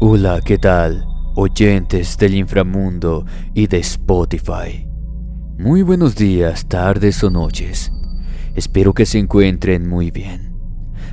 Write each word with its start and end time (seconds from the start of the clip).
Hola, 0.00 0.40
¿qué 0.44 0.58
tal? 0.58 1.08
Oyentes 1.34 2.16
del 2.18 2.36
inframundo 2.36 3.26
y 3.52 3.66
de 3.66 3.78
Spotify. 3.78 4.86
Muy 5.58 5.82
buenos 5.82 6.14
días, 6.14 6.66
tardes 6.68 7.24
o 7.24 7.30
noches. 7.30 7.90
Espero 8.54 8.94
que 8.94 9.06
se 9.06 9.18
encuentren 9.18 9.88
muy 9.88 10.12
bien, 10.12 10.54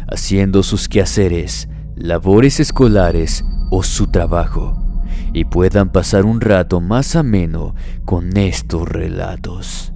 haciendo 0.08 0.62
sus 0.62 0.88
quehaceres, 0.88 1.68
labores 1.96 2.60
escolares 2.60 3.44
o 3.72 3.82
su 3.82 4.06
trabajo, 4.12 4.78
y 5.34 5.46
puedan 5.46 5.92
pasar 5.92 6.24
un 6.24 6.40
rato 6.40 6.80
más 6.80 7.16
ameno 7.16 7.74
con 8.06 8.38
estos 8.38 8.88
relatos. 8.88 9.94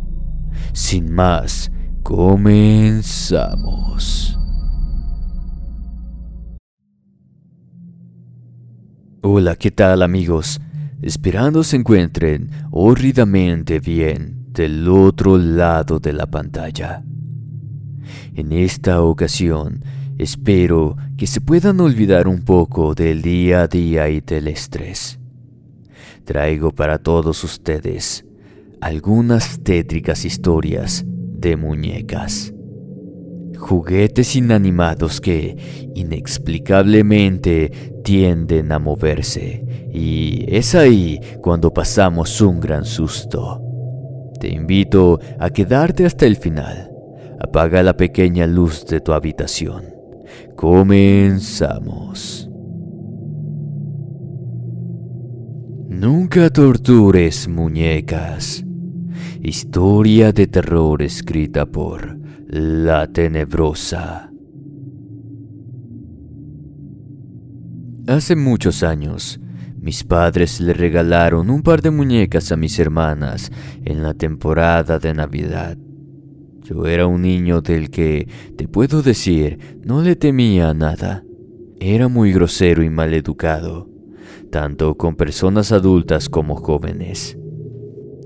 Sin 0.74 1.14
más, 1.14 1.72
comenzamos. 2.02 3.30
Hola, 9.22 9.58
¿qué 9.58 9.70
tal 9.70 10.02
amigos? 10.02 10.62
Esperando 11.02 11.66
se 11.66 11.76
encuentren 11.76 12.52
horridamente 12.72 13.82
bien 13.82 14.46
del 14.54 14.88
otro 14.88 15.38
lado 15.38 16.00
de 16.00 16.14
la 16.14 16.26
pantalla. 16.26 17.04
En 18.34 18.54
esta 18.54 19.02
ocasión, 19.02 19.84
espero 20.18 20.96
que 21.18 21.28
se 21.28 21.42
puedan 21.42 21.82
olvidar 21.82 22.30
un 22.30 22.44
poco 22.44 22.96
del 22.96 23.22
día 23.22 23.64
a 23.64 23.68
día 23.68 24.08
y 24.08 24.22
del 24.22 24.48
estrés. 24.48 25.20
Traigo 26.24 26.72
para 26.72 27.00
todos 27.00 27.44
ustedes 27.44 28.24
algunas 28.80 29.60
tétricas 29.62 30.24
historias 30.24 31.04
de 31.06 31.58
muñecas. 31.58 32.54
Juguetes 33.60 34.38
inanimados 34.38 35.20
que 35.20 35.58
inexplicablemente 35.94 37.94
tienden 38.04 38.72
a 38.72 38.80
moverse 38.80 39.90
y 39.94 40.46
es 40.48 40.76
ahí 40.76 41.20
cuando 41.42 41.74
pasamos 41.74 42.40
un 42.42 42.62
gran 42.62 42.86
susto. 42.86 43.62
Te 44.40 44.48
invito 44.50 45.20
a 45.38 45.50
quedarte 45.50 46.06
hasta 46.06 46.26
el 46.26 46.38
final. 46.38 46.90
Apaga 47.40 47.84
la 47.84 47.98
pequeña 47.98 48.48
luz 48.48 48.86
de 48.86 49.02
tu 49.02 49.12
habitación. 49.12 49.84
Comenzamos. 50.56 52.50
Nunca 55.90 56.50
tortures 56.50 57.50
muñecas. 57.50 58.64
Historia 59.42 60.32
de 60.32 60.48
terror 60.48 61.02
escrita 61.02 61.66
por 61.66 62.18
La 62.52 63.06
Tenebrosa. 63.06 64.32
Hace 68.08 68.36
muchos 68.36 68.82
años, 68.82 69.40
mis 69.80 70.04
padres 70.04 70.60
le 70.60 70.74
regalaron 70.74 71.52
un 71.52 71.62
par 71.62 71.84
de 71.84 71.92
muñecas 71.92 72.52
a 72.52 72.56
mis 72.58 72.80
hermanas 72.80 73.52
en 73.86 74.02
la 74.02 74.16
temporada 74.16 74.98
de 74.98 75.14
Navidad. 75.14 75.78
Yo 76.64 76.88
era 76.88 77.06
un 77.06 77.22
niño 77.22 77.62
del 77.62 77.92
que, 77.92 78.28
te 78.58 78.68
puedo 78.68 79.04
decir, 79.04 79.78
no 79.84 80.02
le 80.02 80.16
temía 80.16 80.74
nada. 80.74 81.24
Era 81.80 82.08
muy 82.08 82.34
grosero 82.34 82.82
y 82.82 82.90
maleducado, 82.90 83.92
tanto 84.50 84.96
con 84.96 85.16
personas 85.16 85.72
adultas 85.72 86.30
como 86.30 86.56
jóvenes. 86.56 87.39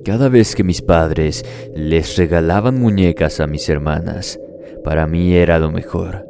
Cada 0.03 0.27
vez 0.27 0.53
que 0.53 0.65
mis 0.65 0.81
padres 0.81 1.45
les 1.73 2.17
regalaban 2.17 2.77
muñecas 2.77 3.39
a 3.39 3.47
mis 3.47 3.69
hermanas, 3.69 4.37
para 4.83 5.07
mí 5.07 5.33
era 5.33 5.59
lo 5.59 5.71
mejor, 5.71 6.27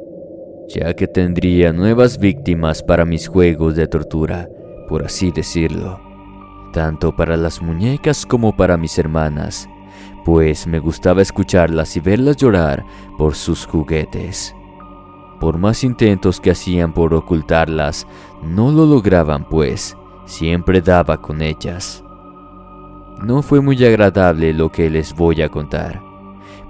ya 0.68 0.94
que 0.94 1.08
tendría 1.08 1.72
nuevas 1.72 2.18
víctimas 2.18 2.84
para 2.84 3.04
mis 3.04 3.26
juegos 3.26 3.74
de 3.74 3.88
tortura, 3.88 4.48
por 4.88 5.04
así 5.04 5.32
decirlo, 5.32 6.00
tanto 6.72 7.16
para 7.16 7.36
las 7.36 7.60
muñecas 7.60 8.24
como 8.24 8.56
para 8.56 8.76
mis 8.76 8.96
hermanas, 8.96 9.68
pues 10.24 10.68
me 10.68 10.78
gustaba 10.78 11.20
escucharlas 11.20 11.96
y 11.96 12.00
verlas 12.00 12.36
llorar 12.36 12.84
por 13.18 13.34
sus 13.34 13.66
juguetes. 13.66 14.54
Por 15.40 15.58
más 15.58 15.82
intentos 15.82 16.40
que 16.40 16.52
hacían 16.52 16.94
por 16.94 17.12
ocultarlas, 17.12 18.06
no 18.40 18.70
lo 18.70 18.86
lograban, 18.86 19.48
pues 19.48 19.96
siempre 20.26 20.80
daba 20.80 21.20
con 21.20 21.42
ellas. 21.42 22.04
No 23.22 23.42
fue 23.42 23.60
muy 23.60 23.82
agradable 23.84 24.52
lo 24.52 24.70
que 24.70 24.90
les 24.90 25.14
voy 25.14 25.42
a 25.42 25.48
contar, 25.48 26.02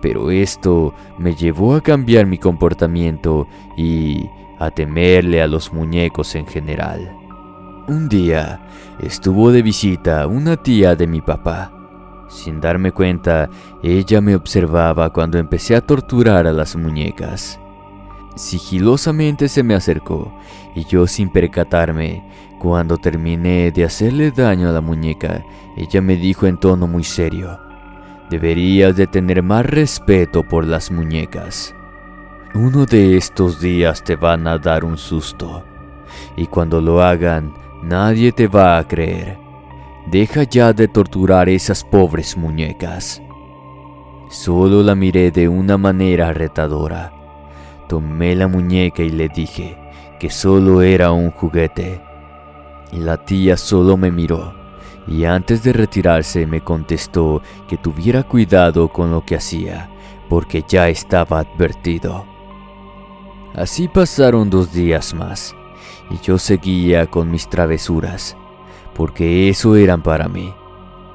pero 0.01 0.31
esto 0.31 0.95
me 1.19 1.35
llevó 1.35 1.75
a 1.75 1.81
cambiar 1.81 2.27
mi 2.27 2.39
comportamiento 2.39 3.49
y 3.77 4.29
a 4.59 4.71
temerle 4.71 5.43
a 5.43 5.47
los 5.47 5.73
muñecos 5.73 6.35
en 6.35 6.47
general. 6.47 7.17
Un 7.89 8.09
día 8.09 8.61
estuvo 9.01 9.51
de 9.51 9.63
visita 9.63 10.27
una 10.27 10.57
tía 10.57 10.95
de 10.97 11.07
mi 11.07 11.21
papá. 11.21 11.71
Sin 12.29 12.61
darme 12.61 12.93
cuenta, 12.93 13.51
ella 13.83 14.21
me 14.21 14.35
observaba 14.35 15.13
cuando 15.13 15.39
empecé 15.39 15.77
a 15.77 15.81
torturar 15.81 16.47
a 16.47 16.53
las 16.53 16.77
muñecas. 16.77 17.61
Sigilosamente 18.37 19.49
se 19.49 19.63
me 19.63 19.75
acercó 19.75 20.33
y 20.75 20.85
yo 20.85 21.07
sin 21.07 21.29
percatarme 21.31 22.25
cuando 22.65 22.97
terminé 22.97 23.71
de 23.73 23.85
hacerle 23.85 24.31
daño 24.31 24.71
a 24.71 24.73
la 24.73 24.81
muñeca, 24.81 25.45
ella 25.77 26.01
me 26.01 26.17
dijo 26.17 26.47
en 26.47 26.57
tono 26.57 26.87
muy 26.87 27.05
serio, 27.05 27.61
deberías 28.31 28.97
de 28.97 29.07
tener 29.07 29.43
más 29.43 29.67
respeto 29.67 30.43
por 30.43 30.65
las 30.65 30.91
muñecas. 30.91 31.75
Uno 32.55 32.87
de 32.87 33.19
estos 33.19 33.61
días 33.61 34.03
te 34.03 34.17
van 34.17 34.47
a 34.47 34.57
dar 34.57 34.83
un 34.83 34.97
susto, 34.97 35.63
y 36.39 36.47
cuando 36.47 36.81
lo 36.81 37.03
hagan, 37.03 37.53
nadie 37.83 38.33
te 38.33 38.47
va 38.47 38.79
a 38.79 38.89
creer. 38.89 39.37
Deja 40.07 40.45
ya 40.45 40.73
de 40.73 40.89
torturar 40.89 41.51
esas 41.51 41.85
pobres 41.85 42.35
muñecas. 42.35 43.21
Solo 44.31 44.83
la 44.83 44.95
miré 44.95 45.31
de 45.31 45.51
una 45.51 45.77
manera 45.77 46.33
retadora. 46.33 47.13
Tomé 47.91 48.35
la 48.35 48.49
muñeca 48.49 49.03
y 49.03 49.11
le 49.11 49.29
dije 49.29 49.77
que 50.19 50.31
solo 50.31 50.81
era 50.81 51.13
un 51.13 51.31
juguete 51.31 52.01
la 52.99 53.25
tía 53.25 53.57
solo 53.57 53.97
me 53.97 54.11
miró 54.11 54.65
y 55.07 55.25
antes 55.25 55.63
de 55.63 55.73
retirarse 55.73 56.47
me 56.47 56.63
contestó 56.63 57.43
que 57.69 57.77
tuviera 57.77 58.23
cuidado 58.23 58.89
con 58.89 59.11
lo 59.11 59.25
que 59.25 59.37
hacía, 59.37 59.91
porque 60.29 60.65
ya 60.67 60.89
estaba 60.89 61.41
advertido. 61.41 62.25
Así 63.55 63.89
pasaron 63.89 64.51
dos 64.51 64.73
días 64.73 65.15
más, 65.15 65.55
y 66.11 66.19
yo 66.25 66.39
seguía 66.39 67.07
con 67.07 67.31
mis 67.31 67.49
travesuras, 67.49 68.37
porque 68.95 69.49
eso 69.49 69.77
eran 69.77 70.03
para 70.03 70.29
mí. 70.29 70.53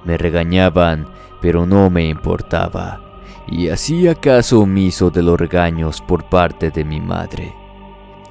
Me 0.06 0.18
regañaban, 0.18 1.08
pero 1.42 1.66
no 1.66 1.90
me 1.90 2.08
importaba, 2.08 3.02
y 3.48 3.70
hacía 3.70 4.16
caso 4.16 4.62
omiso 4.62 5.10
de 5.10 5.24
los 5.24 5.40
regaños 5.40 6.02
por 6.02 6.26
parte 6.26 6.70
de 6.70 6.86
mi 6.86 7.02
madre. 7.02 7.56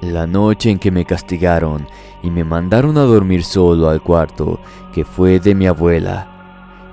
La 0.01 0.25
noche 0.25 0.71
en 0.71 0.79
que 0.79 0.91
me 0.91 1.03
castigaron 1.03 1.85
y 2.21 2.31
me 2.31 2.43
mandaron 2.43 2.97
a 2.97 3.01
dormir 3.01 3.43
solo 3.43 3.89
al 3.89 4.01
cuarto 4.01 4.59
que 4.93 5.05
fue 5.05 5.39
de 5.39 5.55
mi 5.55 5.67
abuela, 5.67 6.27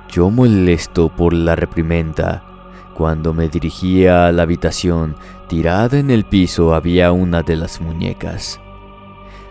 yo 0.08 0.30
molesto 0.30 1.08
por 1.08 1.32
la 1.32 1.56
reprimenda, 1.56 2.44
cuando 2.94 3.34
me 3.34 3.48
dirigía 3.48 4.26
a 4.26 4.32
la 4.32 4.44
habitación, 4.44 5.16
tirada 5.48 5.98
en 5.98 6.10
el 6.10 6.24
piso 6.24 6.74
había 6.74 7.12
una 7.12 7.42
de 7.42 7.56
las 7.56 7.80
muñecas. 7.80 8.60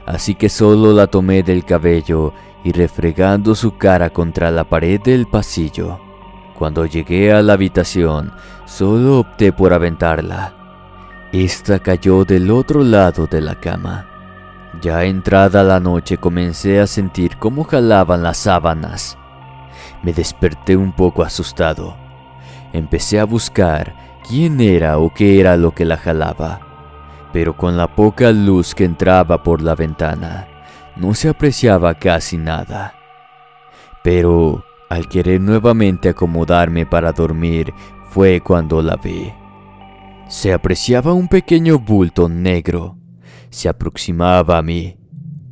así 0.06 0.36
que 0.36 0.50
solo 0.50 0.94
la 0.94 1.08
tomé 1.08 1.44
del 1.44 1.66
cabello 1.66 2.34
y 2.64 2.72
refregando 2.72 3.54
su 3.54 3.78
cara 3.78 4.10
contra 4.10 4.52
la 4.52 4.64
pared 4.64 5.00
del 5.02 5.28
pasillo. 5.28 6.00
Cuando 6.58 6.86
llegué 6.86 7.34
a 7.34 7.42
la 7.42 7.54
habitación, 7.54 8.32
solo 8.66 9.20
opté 9.20 9.52
por 9.52 9.74
aventarla. 9.74 10.54
Esta 11.32 11.80
cayó 11.80 12.24
del 12.24 12.50
otro 12.50 12.84
lado 12.84 13.28
de 13.28 13.42
la 13.42 13.60
cama. 13.60 14.15
Ya 14.82 15.04
entrada 15.06 15.64
la 15.64 15.80
noche 15.80 16.18
comencé 16.18 16.80
a 16.80 16.88
sentir 16.88 17.38
cómo 17.38 17.64
jalaban 17.64 18.24
las 18.24 18.38
sábanas. 18.38 19.18
Me 20.04 20.14
desperté 20.14 20.76
un 20.76 20.92
poco 20.92 21.24
asustado. 21.24 21.96
Empecé 22.74 23.20
a 23.20 23.26
buscar 23.26 23.96
quién 24.28 24.60
era 24.60 24.98
o 24.98 25.14
qué 25.14 25.40
era 25.40 25.56
lo 25.56 25.72
que 25.72 25.86
la 25.86 25.98
jalaba, 25.98 26.60
pero 27.32 27.56
con 27.56 27.78
la 27.78 27.88
poca 27.88 28.32
luz 28.32 28.76
que 28.76 28.84
entraba 28.84 29.44
por 29.44 29.62
la 29.62 29.76
ventana, 29.76 30.48
no 30.96 31.14
se 31.14 31.30
apreciaba 31.30 31.94
casi 31.96 32.38
nada. 32.38 32.96
Pero 34.04 34.64
al 34.90 35.08
querer 35.08 35.42
nuevamente 35.42 36.10
acomodarme 36.10 36.86
para 36.86 37.12
dormir 37.12 37.74
fue 38.10 38.42
cuando 38.42 38.82
la 38.82 38.98
vi. 38.98 39.32
Se 40.28 40.54
apreciaba 40.54 41.14
un 41.14 41.28
pequeño 41.28 41.80
bulto 41.80 42.28
negro 42.28 42.98
se 43.56 43.70
aproximaba 43.70 44.58
a 44.58 44.62
mí. 44.62 44.98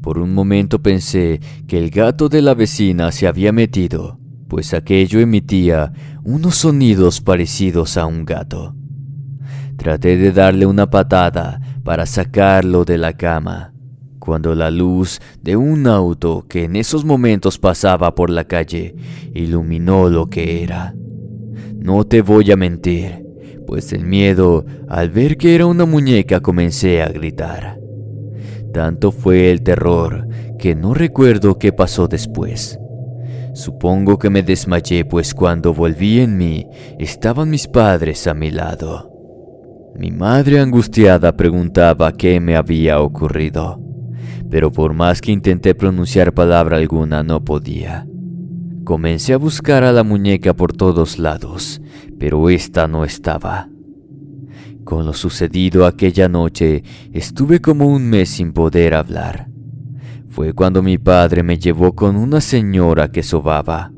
Por 0.01 0.17
un 0.19 0.33
momento 0.33 0.81
pensé 0.81 1.39
que 1.67 1.77
el 1.77 1.89
gato 1.89 2.27
de 2.27 2.41
la 2.41 2.53
vecina 2.53 3.13
se 3.13 3.27
había 3.27 3.53
metido, 3.53 4.19
pues 4.49 4.73
aquello 4.73 5.21
emitía 5.21 5.93
unos 6.25 6.55
sonidos 6.55 7.21
parecidos 7.21 7.95
a 7.95 8.05
un 8.05 8.25
gato. 8.25 8.75
Traté 9.77 10.17
de 10.17 10.33
darle 10.33 10.65
una 10.65 10.89
patada 10.89 11.61
para 11.85 12.05
sacarlo 12.05 12.83
de 12.83 12.97
la 12.97 13.13
cama, 13.13 13.73
cuando 14.19 14.53
la 14.53 14.69
luz 14.69 15.21
de 15.41 15.55
un 15.55 15.87
auto 15.87 16.45
que 16.49 16.65
en 16.65 16.75
esos 16.75 17.05
momentos 17.05 17.57
pasaba 17.57 18.15
por 18.15 18.29
la 18.29 18.43
calle 18.43 18.95
iluminó 19.33 20.09
lo 20.09 20.29
que 20.29 20.61
era. 20.61 20.93
No 21.77 22.03
te 22.03 22.21
voy 22.21 22.51
a 22.51 22.57
mentir, 22.57 23.25
pues 23.65 23.93
el 23.93 24.05
miedo 24.05 24.65
al 24.89 25.09
ver 25.09 25.37
que 25.37 25.55
era 25.55 25.65
una 25.67 25.85
muñeca 25.85 26.41
comencé 26.41 27.01
a 27.01 27.07
gritar. 27.07 27.82
Tanto 28.73 29.11
fue 29.11 29.51
el 29.51 29.61
terror 29.61 30.27
que 30.57 30.73
no 30.75 30.95
recuerdo 30.95 31.59
qué 31.59 31.71
pasó 31.71 32.07
después. 32.07 32.79
Supongo 33.53 34.17
que 34.17 34.31
me 34.31 34.41
desmayé 34.41 35.05
pues 35.05 35.35
cuando 35.35 35.75
volví 35.75 36.19
en 36.19 36.37
mí 36.37 36.65
estaban 36.97 37.51
mis 37.51 37.67
padres 37.67 38.25
a 38.25 38.33
mi 38.33 38.49
lado. 38.49 39.11
Mi 39.95 40.09
madre 40.09 40.59
angustiada 40.59 41.37
preguntaba 41.37 42.11
qué 42.13 42.39
me 42.39 42.55
había 42.55 42.99
ocurrido, 42.99 43.79
pero 44.49 44.71
por 44.71 44.93
más 44.93 45.21
que 45.21 45.31
intenté 45.31 45.75
pronunciar 45.75 46.33
palabra 46.33 46.77
alguna 46.77 47.21
no 47.21 47.45
podía. 47.45 48.07
Comencé 48.83 49.33
a 49.33 49.37
buscar 49.37 49.83
a 49.83 49.91
la 49.91 50.03
muñeca 50.03 50.55
por 50.55 50.73
todos 50.73 51.19
lados, 51.19 51.79
pero 52.17 52.49
ésta 52.49 52.87
no 52.87 53.05
estaba. 53.05 53.69
Con 54.83 55.05
lo 55.05 55.13
sucedido 55.13 55.85
aquella 55.85 56.27
noche, 56.27 56.83
estuve 57.13 57.61
como 57.61 57.87
un 57.87 58.09
mes 58.09 58.29
sin 58.29 58.51
poder 58.51 58.93
hablar. 58.93 59.47
Fue 60.27 60.53
cuando 60.53 60.83
mi 60.83 60.97
padre 60.97 61.43
me 61.43 61.57
llevó 61.57 61.93
con 61.93 62.15
una 62.15 62.41
señora 62.41 63.11
que 63.11 63.23
sobaba. 63.23 63.93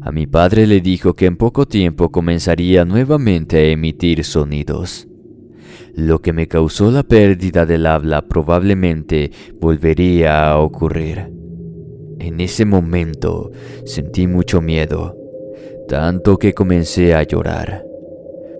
A 0.00 0.10
mi 0.10 0.26
padre 0.26 0.66
le 0.66 0.80
dijo 0.80 1.14
que 1.14 1.26
en 1.26 1.36
poco 1.36 1.66
tiempo 1.66 2.10
comenzaría 2.10 2.84
nuevamente 2.84 3.58
a 3.58 3.68
emitir 3.70 4.24
sonidos. 4.24 5.06
Lo 5.94 6.20
que 6.20 6.32
me 6.32 6.48
causó 6.48 6.90
la 6.90 7.02
pérdida 7.02 7.66
del 7.66 7.86
habla 7.86 8.22
probablemente 8.22 9.30
volvería 9.60 10.50
a 10.50 10.58
ocurrir. 10.58 11.30
En 12.18 12.40
ese 12.40 12.64
momento 12.64 13.50
sentí 13.84 14.26
mucho 14.26 14.62
miedo, 14.62 15.16
tanto 15.86 16.38
que 16.38 16.54
comencé 16.54 17.14
a 17.14 17.24
llorar. 17.24 17.91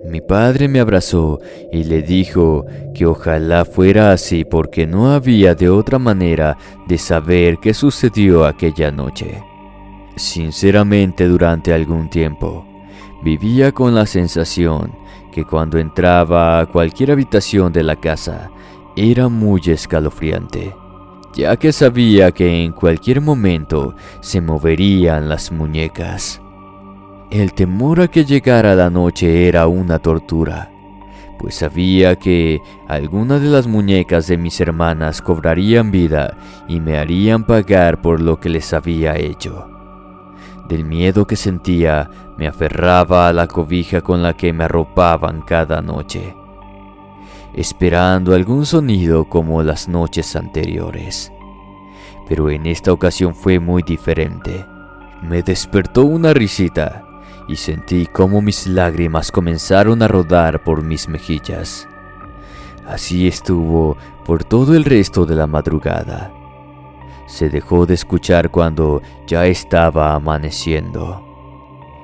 Mi 0.05 0.19
padre 0.19 0.67
me 0.67 0.79
abrazó 0.81 1.39
y 1.71 1.85
le 1.85 2.01
dijo 2.01 2.65
que 2.93 3.05
ojalá 3.05 3.63
fuera 3.63 4.11
así 4.11 4.43
porque 4.43 4.85
no 4.85 5.13
había 5.13 5.55
de 5.55 5.69
otra 5.69 5.97
manera 5.97 6.57
de 6.87 6.97
saber 6.97 7.57
qué 7.59 7.73
sucedió 7.73 8.45
aquella 8.45 8.91
noche. 8.91 9.41
Sinceramente 10.15 11.25
durante 11.27 11.73
algún 11.73 12.09
tiempo 12.09 12.65
vivía 13.23 13.71
con 13.71 13.95
la 13.95 14.05
sensación 14.05 14.91
que 15.31 15.45
cuando 15.45 15.79
entraba 15.79 16.59
a 16.59 16.65
cualquier 16.65 17.11
habitación 17.11 17.71
de 17.71 17.83
la 17.83 17.95
casa 17.95 18.51
era 18.95 19.29
muy 19.29 19.61
escalofriante, 19.65 20.75
ya 21.33 21.55
que 21.55 21.71
sabía 21.71 22.31
que 22.31 22.63
en 22.63 22.73
cualquier 22.73 23.21
momento 23.21 23.95
se 24.19 24.41
moverían 24.41 25.29
las 25.29 25.51
muñecas. 25.51 26.41
El 27.33 27.53
temor 27.53 27.99
a 27.99 28.09
que 28.09 28.25
llegara 28.25 28.75
la 28.75 28.91
noche 28.91 29.47
era 29.47 29.65
una 29.65 29.97
tortura, 29.97 30.69
pues 31.39 31.55
sabía 31.55 32.15
que 32.15 32.61
algunas 32.87 33.41
de 33.41 33.47
las 33.47 33.65
muñecas 33.65 34.27
de 34.27 34.37
mis 34.37 34.61
hermanas 34.61 35.19
cobrarían 35.19 35.89
vida 35.89 36.37
y 36.67 36.79
me 36.79 36.99
harían 36.99 37.43
pagar 37.43 38.01
por 38.03 38.21
lo 38.21 38.39
que 38.39 38.49
les 38.49 38.71
había 38.71 39.17
hecho. 39.17 39.67
Del 40.69 40.85
miedo 40.85 41.25
que 41.25 41.35
sentía, 41.35 42.07
me 42.37 42.45
aferraba 42.45 43.27
a 43.27 43.33
la 43.33 43.47
cobija 43.47 44.01
con 44.01 44.21
la 44.21 44.33
que 44.33 44.53
me 44.53 44.65
arropaban 44.65 45.41
cada 45.41 45.81
noche, 45.81 46.35
esperando 47.55 48.35
algún 48.35 48.67
sonido 48.67 49.25
como 49.25 49.63
las 49.63 49.87
noches 49.87 50.35
anteriores. 50.35 51.31
Pero 52.29 52.51
en 52.51 52.67
esta 52.67 52.93
ocasión 52.93 53.33
fue 53.33 53.57
muy 53.57 53.81
diferente. 53.81 54.67
Me 55.23 55.41
despertó 55.41 56.03
una 56.03 56.31
risita 56.31 57.05
y 57.47 57.55
sentí 57.55 58.05
cómo 58.05 58.41
mis 58.41 58.67
lágrimas 58.67 59.31
comenzaron 59.31 60.01
a 60.01 60.07
rodar 60.07 60.63
por 60.63 60.83
mis 60.83 61.07
mejillas. 61.07 61.87
Así 62.87 63.27
estuvo 63.27 63.97
por 64.25 64.43
todo 64.43 64.75
el 64.75 64.85
resto 64.85 65.25
de 65.25 65.35
la 65.35 65.47
madrugada. 65.47 66.31
Se 67.27 67.49
dejó 67.49 67.85
de 67.85 67.93
escuchar 67.93 68.51
cuando 68.51 69.01
ya 69.25 69.45
estaba 69.45 70.13
amaneciendo. 70.13 71.23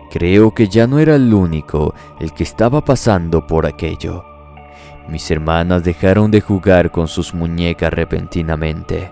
Creo 0.10 0.54
que 0.54 0.68
ya 0.68 0.88
no 0.88 0.98
era 1.00 1.16
el 1.16 1.34
único 1.34 1.94
el 2.20 2.34
que 2.34 2.44
estaba 2.44 2.84
pasando 2.84 3.46
por 3.46 3.66
aquello. 3.66 4.24
Mis 5.08 5.30
hermanas 5.30 5.84
dejaron 5.84 6.32
de 6.32 6.42
jugar 6.42 6.92
con 6.92 7.08
sus 7.08 7.34
muñecas 7.34 7.92
repentinamente. 7.92 9.12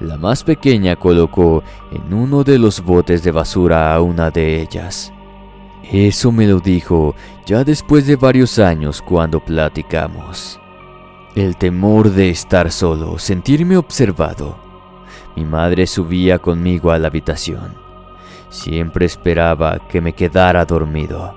La 0.00 0.16
más 0.16 0.42
pequeña 0.42 0.96
colocó 0.96 1.62
en 1.92 2.12
uno 2.12 2.44
de 2.44 2.58
los 2.58 2.82
botes 2.82 3.22
de 3.22 3.30
basura 3.30 3.94
a 3.94 4.00
una 4.00 4.30
de 4.30 4.60
ellas. 4.60 5.12
Eso 5.90 6.32
me 6.32 6.46
lo 6.46 6.60
dijo 6.60 7.14
ya 7.44 7.64
después 7.64 8.06
de 8.06 8.16
varios 8.16 8.58
años 8.58 9.02
cuando 9.02 9.40
platicamos. 9.40 10.60
El 11.34 11.56
temor 11.56 12.10
de 12.10 12.30
estar 12.30 12.70
solo, 12.70 13.18
sentirme 13.18 13.76
observado. 13.76 14.56
Mi 15.34 15.44
madre 15.44 15.86
subía 15.86 16.38
conmigo 16.38 16.90
a 16.90 16.98
la 16.98 17.08
habitación. 17.08 17.74
Siempre 18.50 19.06
esperaba 19.06 19.78
que 19.88 20.00
me 20.00 20.12
quedara 20.12 20.64
dormido. 20.66 21.34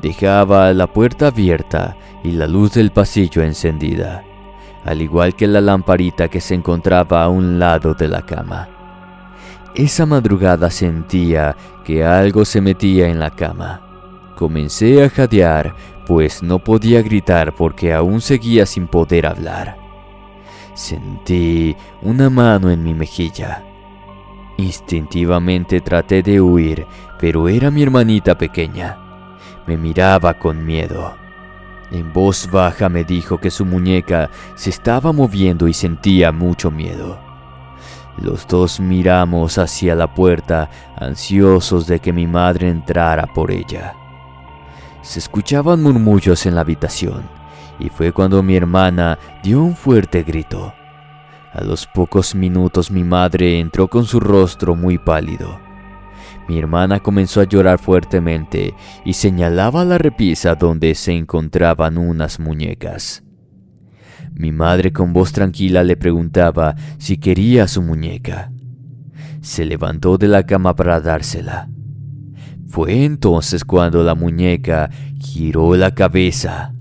Dejaba 0.00 0.72
la 0.72 0.86
puerta 0.86 1.26
abierta 1.26 1.96
y 2.24 2.32
la 2.32 2.46
luz 2.46 2.72
del 2.72 2.90
pasillo 2.90 3.42
encendida, 3.42 4.24
al 4.84 5.02
igual 5.02 5.36
que 5.36 5.46
la 5.46 5.60
lamparita 5.60 6.28
que 6.28 6.40
se 6.40 6.54
encontraba 6.54 7.22
a 7.22 7.28
un 7.28 7.58
lado 7.58 7.92
de 7.92 8.08
la 8.08 8.22
cama. 8.24 8.79
Esa 9.74 10.04
madrugada 10.04 10.68
sentía 10.68 11.56
que 11.84 12.04
algo 12.04 12.44
se 12.44 12.60
metía 12.60 13.08
en 13.08 13.20
la 13.20 13.30
cama. 13.30 13.80
Comencé 14.34 15.04
a 15.04 15.08
jadear, 15.08 15.76
pues 16.06 16.42
no 16.42 16.58
podía 16.58 17.02
gritar 17.02 17.54
porque 17.54 17.92
aún 17.92 18.20
seguía 18.20 18.66
sin 18.66 18.88
poder 18.88 19.26
hablar. 19.26 19.76
Sentí 20.74 21.76
una 22.02 22.30
mano 22.30 22.70
en 22.70 22.82
mi 22.82 22.94
mejilla. 22.94 23.62
Instintivamente 24.56 25.80
traté 25.80 26.22
de 26.22 26.40
huir, 26.40 26.86
pero 27.18 27.48
era 27.48 27.70
mi 27.70 27.82
hermanita 27.82 28.36
pequeña. 28.36 28.98
Me 29.66 29.76
miraba 29.76 30.34
con 30.34 30.64
miedo. 30.64 31.14
En 31.92 32.12
voz 32.12 32.50
baja 32.50 32.88
me 32.88 33.04
dijo 33.04 33.38
que 33.38 33.50
su 33.50 33.64
muñeca 33.64 34.30
se 34.56 34.70
estaba 34.70 35.12
moviendo 35.12 35.68
y 35.68 35.74
sentía 35.74 36.32
mucho 36.32 36.72
miedo. 36.72 37.29
Los 38.20 38.46
dos 38.46 38.80
miramos 38.80 39.56
hacia 39.56 39.94
la 39.94 40.14
puerta, 40.14 40.68
ansiosos 40.96 41.86
de 41.86 42.00
que 42.00 42.12
mi 42.12 42.26
madre 42.26 42.68
entrara 42.68 43.26
por 43.26 43.50
ella. 43.50 43.94
Se 45.02 45.18
escuchaban 45.18 45.82
murmullos 45.82 46.44
en 46.44 46.54
la 46.54 46.60
habitación, 46.60 47.22
y 47.78 47.88
fue 47.88 48.12
cuando 48.12 48.42
mi 48.42 48.56
hermana 48.56 49.18
dio 49.42 49.62
un 49.62 49.74
fuerte 49.74 50.22
grito. 50.22 50.74
A 51.54 51.64
los 51.64 51.86
pocos 51.86 52.34
minutos 52.34 52.90
mi 52.90 53.02
madre 53.02 53.58
entró 53.58 53.88
con 53.88 54.04
su 54.04 54.20
rostro 54.20 54.76
muy 54.76 54.98
pálido. 54.98 55.58
Mi 56.46 56.58
hermana 56.58 57.00
comenzó 57.00 57.40
a 57.40 57.44
llorar 57.44 57.78
fuertemente 57.78 58.74
y 59.04 59.14
señalaba 59.14 59.84
la 59.84 59.98
repisa 59.98 60.54
donde 60.54 60.94
se 60.94 61.12
encontraban 61.12 61.96
unas 61.96 62.38
muñecas. 62.38 63.22
Mi 64.34 64.52
madre 64.52 64.92
con 64.92 65.12
voz 65.12 65.32
tranquila 65.32 65.82
le 65.84 65.96
preguntaba 65.96 66.74
si 66.98 67.18
quería 67.18 67.68
su 67.68 67.82
muñeca. 67.82 68.52
Se 69.40 69.64
levantó 69.64 70.18
de 70.18 70.28
la 70.28 70.44
cama 70.44 70.74
para 70.76 71.00
dársela. 71.00 71.68
Fue 72.68 73.04
entonces 73.04 73.64
cuando 73.64 74.02
la 74.02 74.14
muñeca 74.14 74.90
giró 75.18 75.76
la 75.76 75.94
cabeza. 75.94 76.72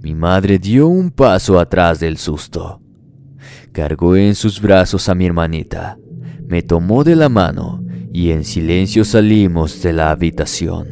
Mi 0.00 0.14
madre 0.14 0.58
dio 0.58 0.88
un 0.88 1.10
paso 1.10 1.58
atrás 1.58 2.00
del 2.00 2.16
susto. 2.16 2.80
Cargó 3.72 4.16
en 4.16 4.34
sus 4.34 4.60
brazos 4.60 5.08
a 5.08 5.14
mi 5.14 5.26
hermanita, 5.26 5.98
me 6.46 6.62
tomó 6.62 7.04
de 7.04 7.14
la 7.14 7.28
mano 7.28 7.84
y 8.12 8.30
en 8.30 8.44
silencio 8.44 9.04
salimos 9.04 9.82
de 9.82 9.92
la 9.92 10.10
habitación. 10.10 10.88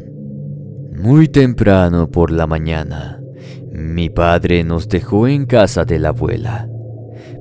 Muy 0.95 1.29
temprano 1.29 2.11
por 2.11 2.31
la 2.31 2.47
mañana, 2.47 3.16
mi 3.77 4.09
padre 4.09 4.65
nos 4.65 4.89
dejó 4.89 5.29
en 5.29 5.45
casa 5.45 5.85
de 5.85 5.99
la 5.99 6.09
abuela. 6.09 6.67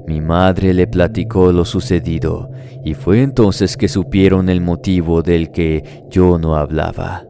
Mi 0.05 0.19
madre 0.19 0.73
le 0.73 0.85
platicó 0.85 1.53
lo 1.53 1.63
sucedido 1.63 2.49
y 2.83 2.93
fue 2.93 3.21
entonces 3.21 3.77
que 3.77 3.87
supieron 3.87 4.49
el 4.49 4.59
motivo 4.59 5.21
del 5.21 5.51
que 5.51 6.03
yo 6.09 6.37
no 6.37 6.57
hablaba. 6.57 7.25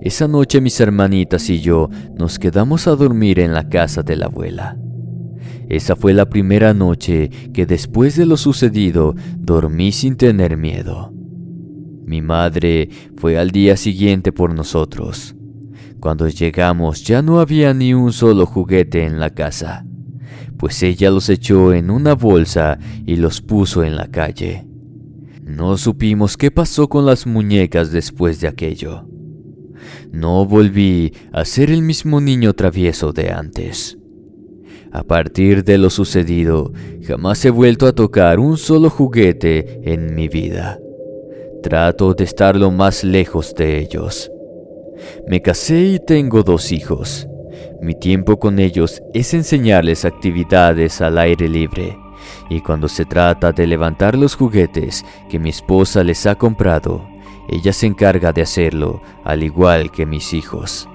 Esa 0.00 0.26
noche 0.26 0.60
mis 0.60 0.80
hermanitas 0.80 1.48
y 1.50 1.60
yo 1.60 1.88
nos 2.18 2.40
quedamos 2.40 2.88
a 2.88 2.96
dormir 2.96 3.38
en 3.38 3.54
la 3.54 3.68
casa 3.68 4.02
de 4.02 4.16
la 4.16 4.26
abuela. 4.26 4.76
Esa 5.68 5.94
fue 5.94 6.12
la 6.12 6.28
primera 6.28 6.74
noche 6.74 7.30
que 7.54 7.64
después 7.64 8.16
de 8.16 8.26
lo 8.26 8.36
sucedido 8.36 9.14
dormí 9.38 9.92
sin 9.92 10.16
tener 10.16 10.56
miedo. 10.56 11.12
Mi 12.04 12.22
madre 12.22 12.88
fue 13.16 13.38
al 13.38 13.52
día 13.52 13.76
siguiente 13.76 14.32
por 14.32 14.52
nosotros. 14.52 15.35
Cuando 16.06 16.28
llegamos 16.28 17.02
ya 17.02 17.20
no 17.20 17.40
había 17.40 17.74
ni 17.74 17.92
un 17.92 18.12
solo 18.12 18.46
juguete 18.46 19.04
en 19.04 19.18
la 19.18 19.30
casa, 19.30 19.84
pues 20.56 20.80
ella 20.84 21.10
los 21.10 21.28
echó 21.28 21.74
en 21.74 21.90
una 21.90 22.14
bolsa 22.14 22.78
y 23.04 23.16
los 23.16 23.42
puso 23.42 23.82
en 23.82 23.96
la 23.96 24.06
calle. 24.06 24.68
No 25.42 25.76
supimos 25.76 26.36
qué 26.36 26.52
pasó 26.52 26.88
con 26.88 27.06
las 27.06 27.26
muñecas 27.26 27.90
después 27.90 28.40
de 28.40 28.46
aquello. 28.46 29.08
No 30.12 30.46
volví 30.46 31.12
a 31.32 31.44
ser 31.44 31.72
el 31.72 31.82
mismo 31.82 32.20
niño 32.20 32.52
travieso 32.52 33.12
de 33.12 33.32
antes. 33.32 33.98
A 34.92 35.02
partir 35.02 35.64
de 35.64 35.76
lo 35.76 35.90
sucedido, 35.90 36.72
jamás 37.02 37.44
he 37.44 37.50
vuelto 37.50 37.84
a 37.88 37.92
tocar 37.92 38.38
un 38.38 38.58
solo 38.58 38.90
juguete 38.90 39.80
en 39.92 40.14
mi 40.14 40.28
vida. 40.28 40.78
Trato 41.64 42.14
de 42.14 42.22
estar 42.22 42.54
lo 42.54 42.70
más 42.70 43.02
lejos 43.02 43.56
de 43.56 43.80
ellos. 43.80 44.30
Me 45.26 45.42
casé 45.42 45.80
y 45.80 45.98
tengo 45.98 46.42
dos 46.42 46.72
hijos. 46.72 47.28
Mi 47.80 47.94
tiempo 47.94 48.38
con 48.38 48.58
ellos 48.58 49.02
es 49.14 49.34
enseñarles 49.34 50.04
actividades 50.04 51.00
al 51.00 51.18
aire 51.18 51.48
libre. 51.48 51.98
Y 52.48 52.60
cuando 52.60 52.88
se 52.88 53.04
trata 53.04 53.52
de 53.52 53.66
levantar 53.66 54.16
los 54.16 54.34
juguetes 54.34 55.04
que 55.28 55.38
mi 55.38 55.50
esposa 55.50 56.02
les 56.02 56.26
ha 56.26 56.34
comprado, 56.34 57.06
ella 57.48 57.72
se 57.72 57.86
encarga 57.86 58.32
de 58.32 58.42
hacerlo, 58.42 59.00
al 59.24 59.42
igual 59.42 59.90
que 59.90 60.06
mis 60.06 60.34
hijos. 60.34 60.88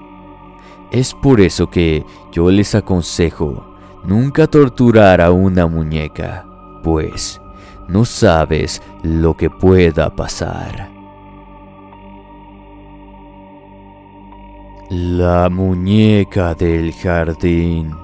Es 0.90 1.14
por 1.14 1.40
eso 1.40 1.70
que 1.70 2.04
yo 2.32 2.50
les 2.50 2.74
aconsejo 2.74 3.72
nunca 4.04 4.46
torturar 4.46 5.20
a 5.20 5.30
una 5.30 5.66
muñeca, 5.66 6.44
pues 6.82 7.40
no 7.88 8.04
sabes 8.04 8.82
lo 9.02 9.36
que 9.36 9.48
pueda 9.48 10.14
pasar. 10.14 10.91
La 14.94 15.48
muñeca 15.48 16.52
del 16.52 16.92
jardín. 16.92 17.96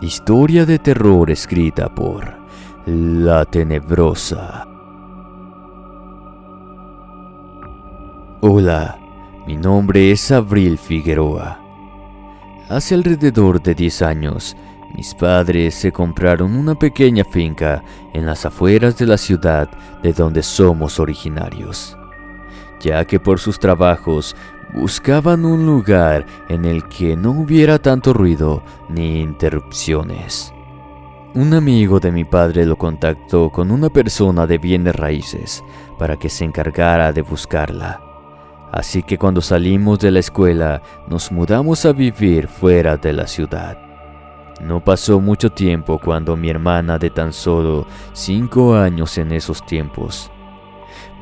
Historia 0.00 0.64
de 0.64 0.78
terror 0.78 1.28
escrita 1.32 1.92
por 1.92 2.36
La 2.86 3.44
Tenebrosa. 3.44 4.64
Hola, 8.40 9.00
mi 9.48 9.56
nombre 9.56 10.12
es 10.12 10.30
Abril 10.30 10.78
Figueroa. 10.78 11.60
Hace 12.68 12.94
alrededor 12.94 13.60
de 13.60 13.74
10 13.74 14.02
años 14.02 14.56
mis 14.94 15.16
padres 15.16 15.74
se 15.74 15.90
compraron 15.90 16.54
una 16.54 16.76
pequeña 16.76 17.24
finca 17.24 17.82
en 18.12 18.26
las 18.26 18.46
afueras 18.46 18.96
de 18.96 19.06
la 19.06 19.18
ciudad 19.18 19.68
de 20.04 20.12
donde 20.12 20.44
somos 20.44 21.00
originarios, 21.00 21.98
ya 22.78 23.04
que 23.04 23.18
por 23.18 23.40
sus 23.40 23.58
trabajos 23.58 24.36
buscaban 24.72 25.44
un 25.44 25.66
lugar 25.66 26.26
en 26.48 26.64
el 26.64 26.88
que 26.88 27.16
no 27.16 27.32
hubiera 27.32 27.78
tanto 27.78 28.12
ruido 28.12 28.62
ni 28.88 29.20
interrupciones. 29.20 30.52
Un 31.34 31.54
amigo 31.54 31.98
de 31.98 32.12
mi 32.12 32.24
padre 32.24 32.66
lo 32.66 32.76
contactó 32.76 33.50
con 33.50 33.70
una 33.70 33.88
persona 33.88 34.46
de 34.46 34.58
bienes 34.58 34.94
raíces 34.94 35.64
para 35.98 36.16
que 36.18 36.28
se 36.28 36.44
encargara 36.44 37.12
de 37.12 37.22
buscarla. 37.22 38.00
Así 38.70 39.02
que 39.02 39.18
cuando 39.18 39.40
salimos 39.40 39.98
de 39.98 40.10
la 40.10 40.20
escuela 40.20 40.82
nos 41.08 41.32
mudamos 41.32 41.84
a 41.84 41.92
vivir 41.92 42.48
fuera 42.48 42.96
de 42.96 43.12
la 43.12 43.26
ciudad. 43.26 43.78
No 44.62 44.84
pasó 44.84 45.20
mucho 45.20 45.50
tiempo 45.50 45.98
cuando 45.98 46.36
mi 46.36 46.48
hermana 46.48 46.98
de 46.98 47.10
tan 47.10 47.32
solo 47.32 47.86
cinco 48.12 48.74
años 48.74 49.18
en 49.18 49.32
esos 49.32 49.64
tiempos, 49.66 50.30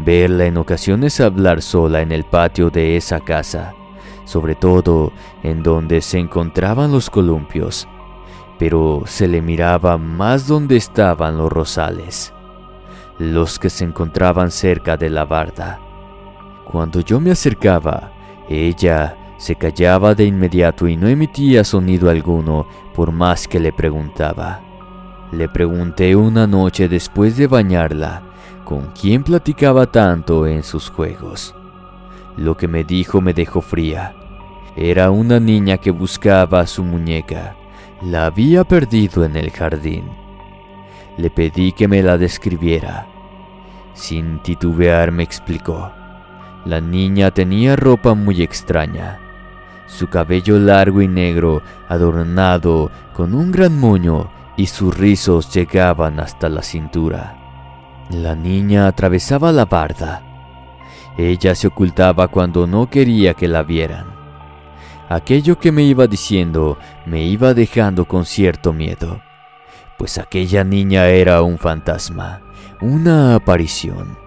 verla 0.04 0.46
en 0.46 0.56
ocasiones 0.56 1.20
hablar 1.20 1.62
sola 1.62 2.00
en 2.00 2.12
el 2.12 2.24
patio 2.24 2.70
de 2.70 2.96
esa 2.96 3.20
casa, 3.20 3.74
sobre 4.24 4.54
todo 4.54 5.12
en 5.42 5.62
donde 5.62 6.00
se 6.00 6.18
encontraban 6.18 6.92
los 6.92 7.10
columpios, 7.10 7.88
pero 8.58 9.02
se 9.06 9.28
le 9.28 9.42
miraba 9.42 9.96
más 9.98 10.46
donde 10.46 10.76
estaban 10.76 11.36
los 11.36 11.50
rosales, 11.50 12.32
los 13.18 13.58
que 13.58 13.70
se 13.70 13.84
encontraban 13.84 14.50
cerca 14.50 14.96
de 14.96 15.10
la 15.10 15.24
barda. 15.24 15.80
Cuando 16.64 17.00
yo 17.00 17.20
me 17.20 17.30
acercaba, 17.30 18.12
ella 18.48 19.16
se 19.38 19.56
callaba 19.56 20.14
de 20.14 20.24
inmediato 20.24 20.86
y 20.86 20.96
no 20.96 21.08
emitía 21.08 21.64
sonido 21.64 22.10
alguno 22.10 22.66
por 22.94 23.10
más 23.12 23.48
que 23.48 23.58
le 23.58 23.72
preguntaba. 23.72 24.60
Le 25.32 25.48
pregunté 25.48 26.14
una 26.14 26.46
noche 26.46 26.88
después 26.88 27.36
de 27.36 27.46
bañarla 27.46 28.29
con 28.70 28.92
quién 28.92 29.24
platicaba 29.24 29.86
tanto 29.86 30.46
en 30.46 30.62
sus 30.62 30.90
juegos. 30.90 31.56
Lo 32.36 32.56
que 32.56 32.68
me 32.68 32.84
dijo 32.84 33.20
me 33.20 33.34
dejó 33.34 33.60
fría. 33.60 34.14
Era 34.76 35.10
una 35.10 35.40
niña 35.40 35.78
que 35.78 35.90
buscaba 35.90 36.60
a 36.60 36.68
su 36.68 36.84
muñeca. 36.84 37.56
La 38.00 38.26
había 38.26 38.62
perdido 38.62 39.24
en 39.24 39.34
el 39.34 39.50
jardín. 39.50 40.04
Le 41.16 41.30
pedí 41.30 41.72
que 41.72 41.88
me 41.88 42.00
la 42.00 42.16
describiera. 42.16 43.08
Sin 43.94 44.38
titubear 44.38 45.10
me 45.10 45.24
explicó. 45.24 45.90
La 46.64 46.80
niña 46.80 47.32
tenía 47.32 47.74
ropa 47.74 48.14
muy 48.14 48.40
extraña 48.40 49.18
su 49.88 50.06
cabello 50.06 50.56
largo 50.60 51.02
y 51.02 51.08
negro 51.08 51.62
adornado 51.88 52.92
con 53.12 53.34
un 53.34 53.50
gran 53.50 53.76
moño 53.76 54.30
y 54.56 54.66
sus 54.66 54.96
rizos 54.96 55.52
llegaban 55.52 56.20
hasta 56.20 56.48
la 56.48 56.62
cintura. 56.62 57.39
La 58.10 58.34
niña 58.34 58.88
atravesaba 58.88 59.52
la 59.52 59.66
barda. 59.66 60.22
Ella 61.16 61.54
se 61.54 61.68
ocultaba 61.68 62.26
cuando 62.26 62.66
no 62.66 62.90
quería 62.90 63.34
que 63.34 63.46
la 63.46 63.62
vieran. 63.62 64.06
Aquello 65.08 65.60
que 65.60 65.70
me 65.70 65.84
iba 65.84 66.08
diciendo 66.08 66.76
me 67.06 67.22
iba 67.22 67.54
dejando 67.54 68.06
con 68.06 68.24
cierto 68.24 68.72
miedo, 68.72 69.20
pues 69.96 70.18
aquella 70.18 70.64
niña 70.64 71.06
era 71.06 71.42
un 71.42 71.58
fantasma, 71.58 72.42
una 72.80 73.36
aparición. 73.36 74.18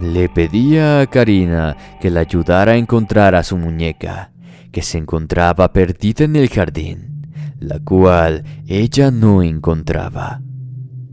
Le 0.00 0.28
pedía 0.28 1.00
a 1.00 1.06
Karina 1.06 1.76
que 2.00 2.10
la 2.10 2.20
ayudara 2.20 2.72
a 2.72 2.76
encontrar 2.76 3.36
a 3.36 3.44
su 3.44 3.56
muñeca, 3.56 4.32
que 4.72 4.82
se 4.82 4.98
encontraba 4.98 5.72
perdida 5.72 6.24
en 6.24 6.34
el 6.34 6.48
jardín, 6.48 7.28
la 7.60 7.78
cual 7.78 8.44
ella 8.66 9.10
no 9.12 9.42
encontraba. 9.42 10.40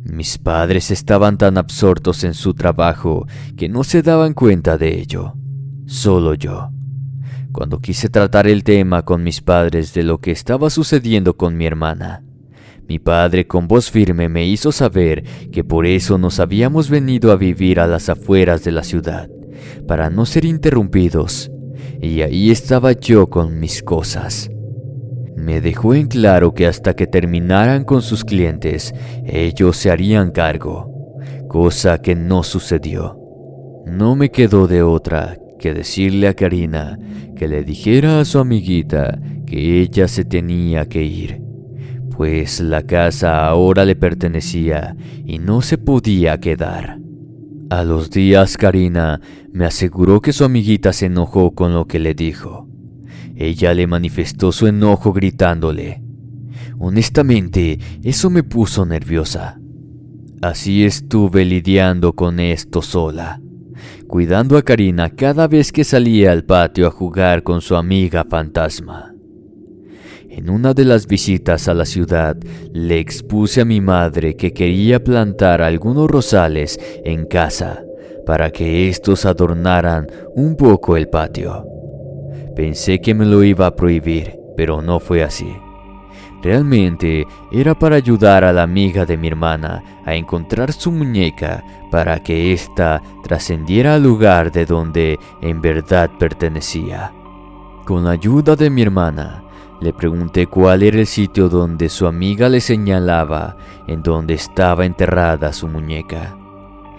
Mis 0.04 0.38
padres 0.38 0.92
estaban 0.92 1.38
tan 1.38 1.58
absortos 1.58 2.24
en 2.24 2.34
su 2.34 2.54
trabajo 2.54 3.26
que 3.56 3.70
no 3.70 3.84
se 3.84 4.02
daban 4.02 4.34
cuenta 4.34 4.78
de 4.78 5.00
ello, 5.00 5.34
solo 5.86 6.34
yo. 6.34 6.70
Cuando 7.52 7.80
quise 7.80 8.10
tratar 8.10 8.48
el 8.48 8.64
tema 8.64 9.04
con 9.04 9.24
mis 9.24 9.42
padres 9.42 9.94
de 9.94 10.04
lo 10.04 10.20
que 10.20 10.32
estaba 10.32 10.70
sucediendo 10.70 11.38
con 11.38 11.56
mi 11.56 11.66
hermana, 11.66 12.24
mi 12.88 13.00
padre 13.00 13.48
con 13.48 13.68
voz 13.68 13.90
firme 13.92 14.28
me 14.28 14.46
hizo 14.46 14.72
saber 14.72 15.24
que 15.52 15.64
por 15.64 15.86
eso 15.86 16.18
nos 16.18 16.40
habíamos 16.40 16.90
venido 16.90 17.32
a 17.32 17.38
vivir 17.38 17.80
a 17.80 17.88
las 17.88 18.10
afueras 18.10 18.64
de 18.64 18.72
la 18.72 18.84
ciudad, 18.84 19.30
para 19.88 20.10
no 20.10 20.26
ser 20.26 20.44
interrumpidos 20.44 21.50
y 22.04 22.22
ahí 22.22 22.52
estaba 22.52 22.92
yo 22.92 23.30
con 23.30 23.60
mis 23.62 23.82
cosas. 23.82 24.50
Me 25.36 25.62
dejó 25.62 25.94
en 25.94 26.08
claro 26.08 26.54
que 26.54 26.68
hasta 26.68 26.96
que 26.96 27.08
terminaran 27.08 27.84
con 27.84 28.02
sus 28.02 28.24
clientes, 28.24 28.94
ellos 29.26 29.78
se 29.78 29.90
harían 29.92 30.32
cargo, 30.32 30.92
cosa 31.48 32.02
que 32.02 32.16
no 32.16 32.44
sucedió. 32.44 33.18
No 33.86 34.16
me 34.16 34.30
quedó 34.30 34.68
de 34.68 34.84
otra 34.84 35.38
que 35.60 35.74
decirle 35.74 36.28
a 36.28 36.34
Karina 36.34 36.98
que 37.36 37.48
le 37.48 37.64
dijera 37.64 38.20
a 38.20 38.26
su 38.26 38.40
amiguita 38.40 39.20
que 39.46 39.82
ella 39.82 40.08
se 40.08 40.26
tenía 40.26 40.86
que 40.88 41.04
ir, 41.04 41.42
pues 42.16 42.60
la 42.60 42.84
casa 42.84 43.46
ahora 43.46 43.86
le 43.86 43.96
pertenecía 43.96 44.96
y 45.26 45.40
no 45.40 45.62
se 45.62 45.78
podía 45.78 46.40
quedar. 46.40 47.00
A 47.70 47.84
los 47.84 48.10
días 48.10 48.56
Karina 48.56 49.20
me 49.52 49.66
aseguró 49.66 50.22
que 50.22 50.32
su 50.32 50.44
amiguita 50.44 50.94
se 50.94 51.08
enojó 51.08 51.56
con 51.56 51.74
lo 51.74 51.86
que 51.86 52.00
le 52.00 52.14
dijo. 52.14 52.68
Ella 53.44 53.74
le 53.74 53.88
manifestó 53.88 54.54
su 54.54 54.68
enojo 54.68 55.12
gritándole. 55.12 56.02
Honestamente, 56.80 57.78
eso 58.02 58.30
me 58.30 58.42
puso 58.42 58.86
nerviosa. 58.86 59.60
Así 60.42 60.86
estuve 60.86 61.44
lidiando 61.44 62.14
con 62.14 62.40
esto 62.40 62.82
sola, 62.82 63.42
cuidando 64.08 64.58
a 64.58 64.62
Karina 64.62 65.10
cada 65.10 65.50
vez 65.50 65.74
que 65.74 65.84
salía 65.84 66.32
al 66.32 66.46
patio 66.46 66.88
a 66.88 66.92
jugar 66.92 67.44
con 67.44 67.60
su 67.60 67.76
amiga 67.76 68.24
fantasma. 68.24 69.14
En 70.30 70.50
una 70.50 70.74
de 70.74 70.86
las 70.86 71.06
visitas 71.06 71.68
a 71.68 71.74
la 71.74 71.86
ciudad 71.86 72.38
le 72.72 72.98
expuse 72.98 73.60
a 73.60 73.66
mi 73.66 73.82
madre 73.82 74.38
que 74.38 74.54
quería 74.54 75.04
plantar 75.04 75.62
algunos 75.62 76.10
rosales 76.10 76.80
en 77.04 77.26
casa 77.26 77.84
para 78.26 78.52
que 78.52 78.88
estos 78.88 79.26
adornaran 79.26 80.08
un 80.34 80.56
poco 80.56 80.96
el 80.96 81.10
patio. 81.10 81.73
Pensé 82.56 83.02
que 83.02 83.14
me 83.14 83.26
lo 83.26 83.44
iba 83.44 83.66
a 83.66 83.76
prohibir, 83.76 84.38
pero 84.56 84.82
no 84.82 85.00
fue 85.00 85.24
así. 85.24 85.56
Realmente 86.44 87.26
era 87.52 87.74
para 87.74 87.96
ayudar 87.96 88.44
a 88.44 88.52
la 88.52 88.64
amiga 88.64 89.06
de 89.06 89.18
mi 89.18 89.28
hermana 89.28 90.02
a 90.06 90.14
encontrar 90.14 90.74
su 90.74 90.92
muñeca 90.92 91.64
para 91.90 92.22
que 92.22 92.52
ésta 92.52 93.02
trascendiera 93.24 93.96
al 93.96 94.04
lugar 94.04 94.52
de 94.52 94.66
donde 94.66 95.20
en 95.42 95.62
verdad 95.62 96.12
pertenecía. 96.20 97.14
Con 97.86 98.04
la 98.04 98.12
ayuda 98.12 98.58
de 98.58 98.70
mi 98.70 98.82
hermana, 98.82 99.44
le 99.80 99.94
pregunté 99.94 100.48
cuál 100.48 100.84
era 100.84 101.00
el 101.00 101.08
sitio 101.08 101.50
donde 101.50 101.90
su 101.90 102.08
amiga 102.08 102.50
le 102.50 102.62
señalaba 102.62 103.56
en 103.88 104.04
donde 104.04 104.34
estaba 104.34 104.86
enterrada 104.86 105.54
su 105.54 105.68
muñeca. 105.68 106.38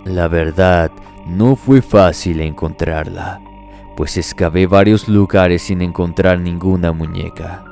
La 0.04 0.28
verdad, 0.28 0.90
no 1.26 1.56
fue 1.56 1.80
fácil 1.80 2.40
encontrarla, 2.40 3.40
pues 3.96 4.16
excavé 4.16 4.66
varios 4.66 5.08
lugares 5.08 5.62
sin 5.62 5.82
encontrar 5.82 6.40
ninguna 6.40 6.92
muñeca. 6.92 7.64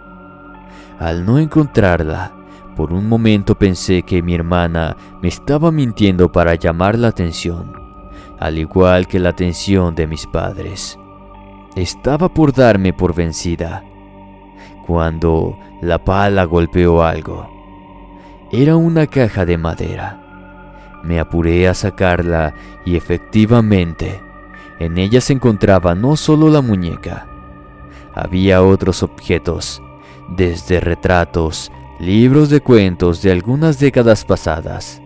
Al 0.99 1.27
no 1.27 1.39
encontrarla, 1.39 2.33
por 2.77 2.93
un 2.93 3.09
momento 3.09 3.59
pensé 3.59 4.03
que 4.03 4.23
mi 4.23 4.35
hermana 4.35 4.97
me 5.21 5.29
estaba 5.29 5.71
mintiendo 5.73 6.31
para 6.31 6.55
llamar 6.55 6.99
la 6.99 7.09
atención, 7.09 7.73
al 8.39 8.59
igual 8.59 9.07
que 9.07 9.19
la 9.19 9.31
atención 9.31 9.95
de 9.95 10.07
mis 10.07 10.27
padres. 10.27 10.99
Estaba 11.75 12.29
por 12.29 12.53
darme 12.53 12.93
por 12.93 13.15
vencida, 13.15 13.85
cuando 14.87 15.59
la 15.81 15.99
pala 16.05 16.45
golpeó 16.45 17.03
algo. 17.03 17.51
Era 18.51 18.77
una 18.77 19.07
caja 19.07 19.45
de 19.45 19.57
madera. 19.59 20.21
Me 21.03 21.19
apuré 21.19 21.67
a 21.69 21.75
sacarla 21.75 22.55
y 22.85 22.97
efectivamente, 22.97 24.21
en 24.83 24.99
ella 24.99 25.21
se 25.21 25.33
encontraba 25.33 25.95
no 25.95 26.17
solo 26.17 26.49
la 26.49 26.61
muñeca, 26.61 27.27
había 28.15 28.63
otros 28.63 29.03
objetos, 29.03 29.83
desde 30.29 30.81
retratos, 30.81 31.73
libros 31.99 32.51
de 32.51 32.61
cuentos 32.61 33.23
de 33.23 33.33
algunas 33.33 33.79
décadas 33.79 34.25
pasadas. 34.25 35.01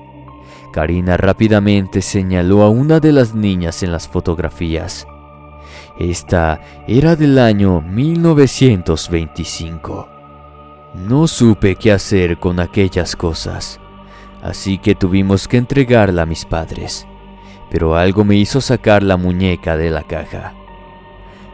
Karina 0.73 1.17
rápidamente 1.17 2.03
señaló 2.03 2.63
a 2.63 2.69
una 2.69 3.01
de 3.01 3.13
las 3.13 3.35
niñas 3.35 3.83
en 3.83 3.93
las 3.93 4.09
fotografías 4.09 5.07
esta 5.99 6.61
era 6.87 7.17
del 7.17 7.39
año 7.39 7.81
1925. 7.81 10.09
No 10.95 11.27
supe 11.27 11.77
qué 11.77 11.93
hacer 11.93 12.39
con 12.39 12.61
aquellas 12.61 13.17
cosas, 13.17 13.81
así 14.43 14.77
que 14.77 14.95
tuvimos 14.95 15.49
que 15.49 15.57
entregarla 15.57 16.21
a 16.23 16.27
mis 16.27 16.45
padres, 16.45 17.07
pero 17.71 17.97
algo 17.97 18.25
me 18.25 18.37
hizo 18.37 18.61
sacar 18.61 19.03
la 19.03 19.17
muñeca 19.17 19.77
de 19.77 19.91
la 19.91 20.03
caja. 20.03 20.55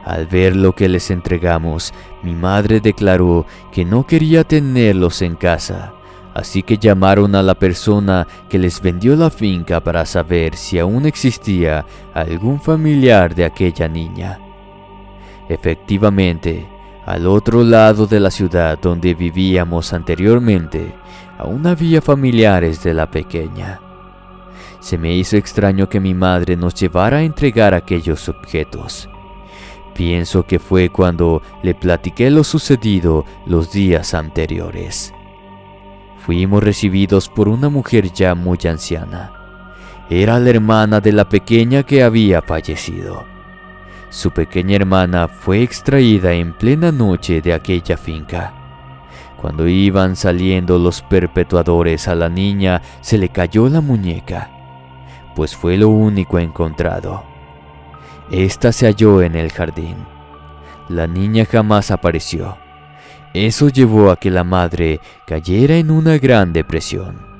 Al 0.04 0.26
ver 0.26 0.56
lo 0.56 0.74
que 0.74 0.88
les 0.88 1.10
entregamos, 1.10 1.92
mi 2.22 2.34
madre 2.34 2.80
declaró 2.80 3.46
que 3.70 3.84
no 3.84 4.06
quería 4.06 4.44
tenerlos 4.44 5.22
en 5.22 5.36
casa 5.36 5.94
Así 6.34 6.62
que 6.62 6.78
llamaron 6.78 7.34
a 7.34 7.42
la 7.42 7.54
persona 7.54 8.26
que 8.48 8.58
les 8.58 8.80
vendió 8.80 9.14
la 9.16 9.28
finca 9.28 9.80
para 9.80 10.06
saber 10.06 10.56
si 10.56 10.78
aún 10.78 11.04
existía 11.04 11.84
algún 12.14 12.60
familiar 12.60 13.34
de 13.34 13.44
aquella 13.44 13.86
niña. 13.86 14.38
Efectivamente, 15.48 16.66
al 17.04 17.26
otro 17.26 17.62
lado 17.62 18.06
de 18.06 18.20
la 18.20 18.30
ciudad 18.30 18.78
donde 18.80 19.14
vivíamos 19.14 19.92
anteriormente, 19.92 20.94
aún 21.36 21.66
había 21.66 22.00
familiares 22.00 22.82
de 22.82 22.94
la 22.94 23.10
pequeña. 23.10 23.91
Se 24.82 24.98
me 24.98 25.14
hizo 25.14 25.36
extraño 25.36 25.88
que 25.88 26.00
mi 26.00 26.12
madre 26.12 26.56
nos 26.56 26.74
llevara 26.74 27.18
a 27.18 27.22
entregar 27.22 27.72
aquellos 27.72 28.28
objetos. 28.28 29.08
Pienso 29.94 30.44
que 30.44 30.58
fue 30.58 30.88
cuando 30.88 31.40
le 31.62 31.76
platiqué 31.76 32.30
lo 32.30 32.42
sucedido 32.42 33.24
los 33.46 33.70
días 33.70 34.12
anteriores. 34.12 35.14
Fuimos 36.18 36.64
recibidos 36.64 37.28
por 37.28 37.48
una 37.48 37.68
mujer 37.68 38.12
ya 38.12 38.34
muy 38.34 38.58
anciana. 38.68 39.32
Era 40.10 40.40
la 40.40 40.50
hermana 40.50 41.00
de 41.00 41.12
la 41.12 41.28
pequeña 41.28 41.84
que 41.84 42.02
había 42.02 42.42
fallecido. 42.42 43.24
Su 44.10 44.32
pequeña 44.32 44.74
hermana 44.74 45.28
fue 45.28 45.62
extraída 45.62 46.32
en 46.32 46.54
plena 46.54 46.90
noche 46.90 47.40
de 47.40 47.54
aquella 47.54 47.96
finca. 47.96 48.52
Cuando 49.40 49.68
iban 49.68 50.16
saliendo 50.16 50.76
los 50.80 51.02
perpetuadores 51.02 52.08
a 52.08 52.16
la 52.16 52.28
niña 52.28 52.82
se 53.00 53.16
le 53.16 53.28
cayó 53.28 53.68
la 53.68 53.80
muñeca, 53.80 54.50
pues 55.34 55.56
fue 55.56 55.76
lo 55.76 55.88
único 55.88 56.38
encontrado. 56.38 57.24
Esta 58.30 58.72
se 58.72 58.86
halló 58.86 59.22
en 59.22 59.34
el 59.34 59.52
jardín. 59.52 59.96
La 60.88 61.06
niña 61.06 61.44
jamás 61.44 61.90
apareció. 61.90 62.56
Eso 63.34 63.68
llevó 63.68 64.10
a 64.10 64.16
que 64.16 64.30
la 64.30 64.44
madre 64.44 65.00
cayera 65.26 65.76
en 65.76 65.90
una 65.90 66.18
gran 66.18 66.52
depresión. 66.52 67.32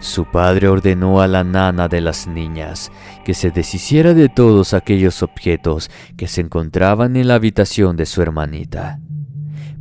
Su 0.00 0.26
padre 0.26 0.68
ordenó 0.68 1.20
a 1.20 1.26
la 1.26 1.44
nana 1.44 1.88
de 1.88 2.00
las 2.00 2.26
niñas 2.26 2.92
que 3.24 3.34
se 3.34 3.50
deshiciera 3.50 4.14
de 4.14 4.28
todos 4.28 4.72
aquellos 4.72 5.22
objetos 5.22 5.90
que 6.16 6.28
se 6.28 6.40
encontraban 6.40 7.16
en 7.16 7.28
la 7.28 7.34
habitación 7.34 7.96
de 7.96 8.06
su 8.06 8.22
hermanita. 8.22 9.00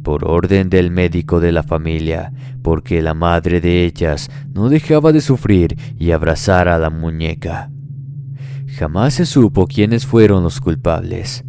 Por 0.07 0.23
orden 0.25 0.69
del 0.69 0.89
médico 0.89 1.41
de 1.41 1.51
la 1.51 1.63
familia, 1.63 2.31
porque 2.61 3.01
la 3.01 3.13
madre 3.13 3.59
de 3.59 3.83
ellas 3.83 4.31
no 4.53 4.69
dejaba 4.69 5.11
de 5.11 5.19
sufrir 5.19 5.77
y 5.99 6.11
abrazar 6.11 6.69
a 6.69 6.79
la 6.79 6.89
muñeca. 6.89 7.69
Jamás 8.67 9.15
se 9.15 9.25
supo 9.25 9.67
quiénes 9.67 10.05
fueron 10.05 10.43
los 10.43 10.61
culpables, 10.61 11.43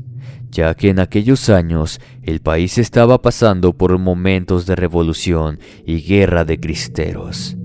ya 0.51 0.75
que 0.75 0.88
en 0.88 0.99
aquellos 0.99 1.51
años 1.51 2.01
el 2.25 2.40
país 2.40 2.79
estaba 2.79 3.23
pasando 3.23 3.75
por 3.75 3.97
momentos 3.97 4.66
de 4.66 4.75
revolución 4.75 5.61
y 5.87 6.01
guerra 6.01 6.44
de 6.44 6.59
cristeros. 6.59 7.57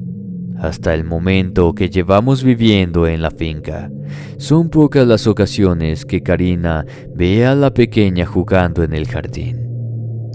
Hasta 0.60 0.93
el 0.93 1.06
momento 1.06 1.73
que 1.73 1.89
llevamos 1.89 2.43
viviendo 2.43 3.08
en 3.08 3.23
la 3.23 3.32
finca, 3.32 3.89
son 4.38 4.69
pocas 4.69 5.08
las 5.08 5.25
ocasiones 5.25 6.06
que 6.06 6.21
Karina 6.21 6.86
ve 7.15 7.47
a 7.47 7.56
la 7.56 7.73
pequeña 7.73 8.27
jugando 8.27 8.84
en 8.84 8.93
el 8.93 9.08
jardín. 9.08 9.72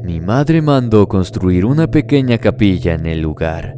Mi 0.08 0.20
madre 0.20 0.60
mandó 0.60 1.06
construir 1.06 1.64
una 1.64 1.86
pequeña 1.86 2.38
capilla 2.38 2.94
en 2.94 3.06
el 3.06 3.20
lugar, 3.20 3.76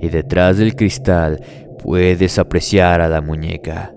y 0.00 0.08
detrás 0.08 0.56
del 0.56 0.74
cristal 0.74 1.42
puedes 1.82 2.38
apreciar 2.38 3.02
a 3.02 3.08
la 3.08 3.20
muñeca 3.20 3.92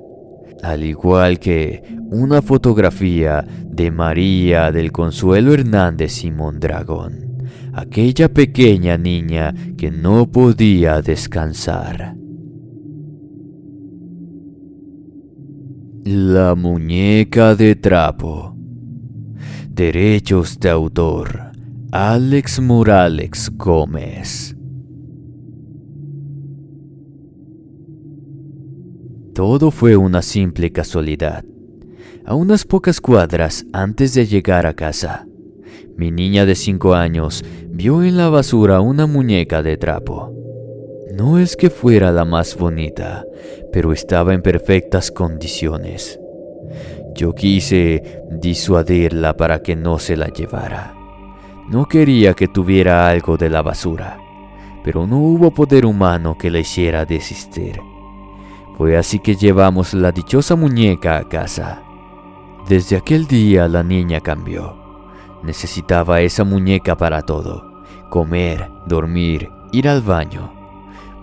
al 0.66 0.84
igual 0.84 1.38
que 1.40 1.84
una 2.10 2.42
fotografía 2.42 3.46
de 3.64 3.92
María 3.92 4.72
del 4.72 4.92
Consuelo 4.92 5.54
Hernández 5.54 6.14
Simón 6.14 6.60
Dragón, 6.60 7.38
aquella 7.74 8.34
pequeña 8.34 8.98
niña 8.98 9.54
que 9.78 9.92
no 9.92 10.32
podía 10.32 11.04
descansar. 11.04 12.16
La 16.04 16.56
muñeca 16.56 17.56
de 17.56 17.76
trapo. 17.76 18.56
Derechos 19.70 20.60
de 20.60 20.70
autor. 20.70 21.45
Alex 21.92 22.60
Morales 22.60 23.50
Gómez. 23.56 24.56
Todo 29.34 29.72
fue 29.72 29.96
una 29.96 30.22
simple 30.22 30.72
casualidad. 30.72 31.46
A 32.26 32.36
unas 32.36 32.66
pocas 32.66 33.00
cuadras 33.00 33.66
antes 33.72 34.14
de 34.14 34.26
llegar 34.26 34.66
a 34.66 34.74
casa, 34.74 35.28
mi 35.96 36.12
niña 36.12 36.46
de 36.46 36.56
cinco 36.56 36.96
años 36.96 37.46
vio 37.70 38.04
en 38.04 38.18
la 38.18 38.30
basura 38.30 38.82
una 38.82 39.06
muñeca 39.06 39.62
de 39.62 39.78
trapo. 39.78 40.34
No 41.16 41.40
es 41.40 41.56
que 41.56 41.70
fuera 41.70 42.12
la 42.12 42.26
más 42.26 42.58
bonita, 42.58 43.26
pero 43.72 43.94
estaba 43.94 44.34
en 44.34 44.42
perfectas 44.42 45.12
condiciones. 45.12 46.20
Yo 47.14 47.34
quise 47.34 48.22
disuadirla 48.32 49.38
para 49.38 49.62
que 49.62 49.78
no 49.78 50.00
se 50.00 50.18
la 50.18 50.28
llevara. 50.28 50.95
No 51.68 51.88
quería 51.88 52.36
que 52.36 52.48
tuviera 52.48 53.08
algo 53.08 53.38
de 53.38 53.50
la 53.50 53.64
basura, 53.64 54.20
pero 54.84 55.08
no 55.08 55.18
hubo 55.18 55.50
poder 55.50 55.86
humano 55.88 56.38
que 56.38 56.52
la 56.52 56.60
hiciera 56.60 57.06
desistir. 57.06 57.82
Fue 58.78 58.98
así 58.98 59.18
que 59.18 59.36
llevamos 59.36 59.96
la 59.96 60.12
dichosa 60.12 60.56
muñeca 60.56 61.18
a 61.18 61.28
casa. 61.28 61.82
Desde 62.68 62.98
aquel 62.98 63.26
día 63.26 63.68
la 63.68 63.82
niña 63.82 64.20
cambió. 64.20 64.76
Necesitaba 65.42 66.22
esa 66.22 66.44
muñeca 66.44 66.96
para 66.96 67.24
todo. 67.24 67.84
Comer, 68.10 68.70
dormir, 68.86 69.50
ir 69.72 69.90
al 69.90 70.02
baño. 70.02 70.54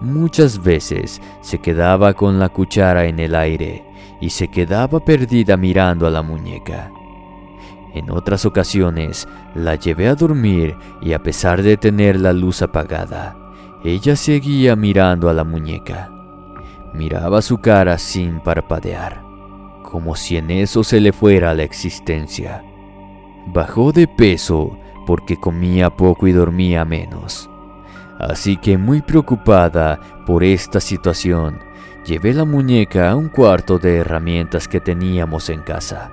Muchas 0.00 0.60
veces 0.60 1.22
se 1.40 1.58
quedaba 1.58 2.14
con 2.14 2.40
la 2.40 2.48
cuchara 2.48 3.04
en 3.04 3.20
el 3.20 3.36
aire 3.36 3.84
y 4.20 4.30
se 4.30 4.48
quedaba 4.48 4.98
perdida 4.98 5.56
mirando 5.56 6.06
a 6.06 6.10
la 6.10 6.22
muñeca. 6.22 6.90
En 7.94 8.10
otras 8.10 8.46
ocasiones 8.46 9.28
la 9.54 9.74
llevé 9.74 10.08
a 10.08 10.14
dormir 10.14 10.76
y 11.02 11.12
a 11.12 11.22
pesar 11.22 11.62
de 11.62 11.76
tener 11.76 12.18
la 12.18 12.32
luz 12.32 12.62
apagada, 12.62 13.36
ella 13.84 14.16
seguía 14.16 14.76
mirando 14.76 15.28
a 15.28 15.34
la 15.34 15.44
muñeca. 15.44 16.10
Miraba 16.94 17.42
su 17.42 17.58
cara 17.58 17.98
sin 17.98 18.40
parpadear, 18.40 19.22
como 19.82 20.16
si 20.16 20.36
en 20.36 20.50
eso 20.50 20.84
se 20.84 21.00
le 21.00 21.12
fuera 21.12 21.52
la 21.52 21.64
existencia. 21.64 22.64
Bajó 23.46 23.92
de 23.92 24.06
peso 24.06 24.78
porque 25.06 25.36
comía 25.36 25.90
poco 25.90 26.26
y 26.26 26.32
dormía 26.32 26.84
menos. 26.84 27.50
Así 28.18 28.56
que 28.56 28.78
muy 28.78 29.02
preocupada 29.02 29.98
por 30.24 30.44
esta 30.44 30.80
situación, 30.80 31.58
llevé 32.06 32.32
la 32.32 32.44
muñeca 32.44 33.10
a 33.10 33.16
un 33.16 33.28
cuarto 33.28 33.78
de 33.78 33.96
herramientas 33.96 34.68
que 34.68 34.80
teníamos 34.80 35.50
en 35.50 35.60
casa. 35.60 36.12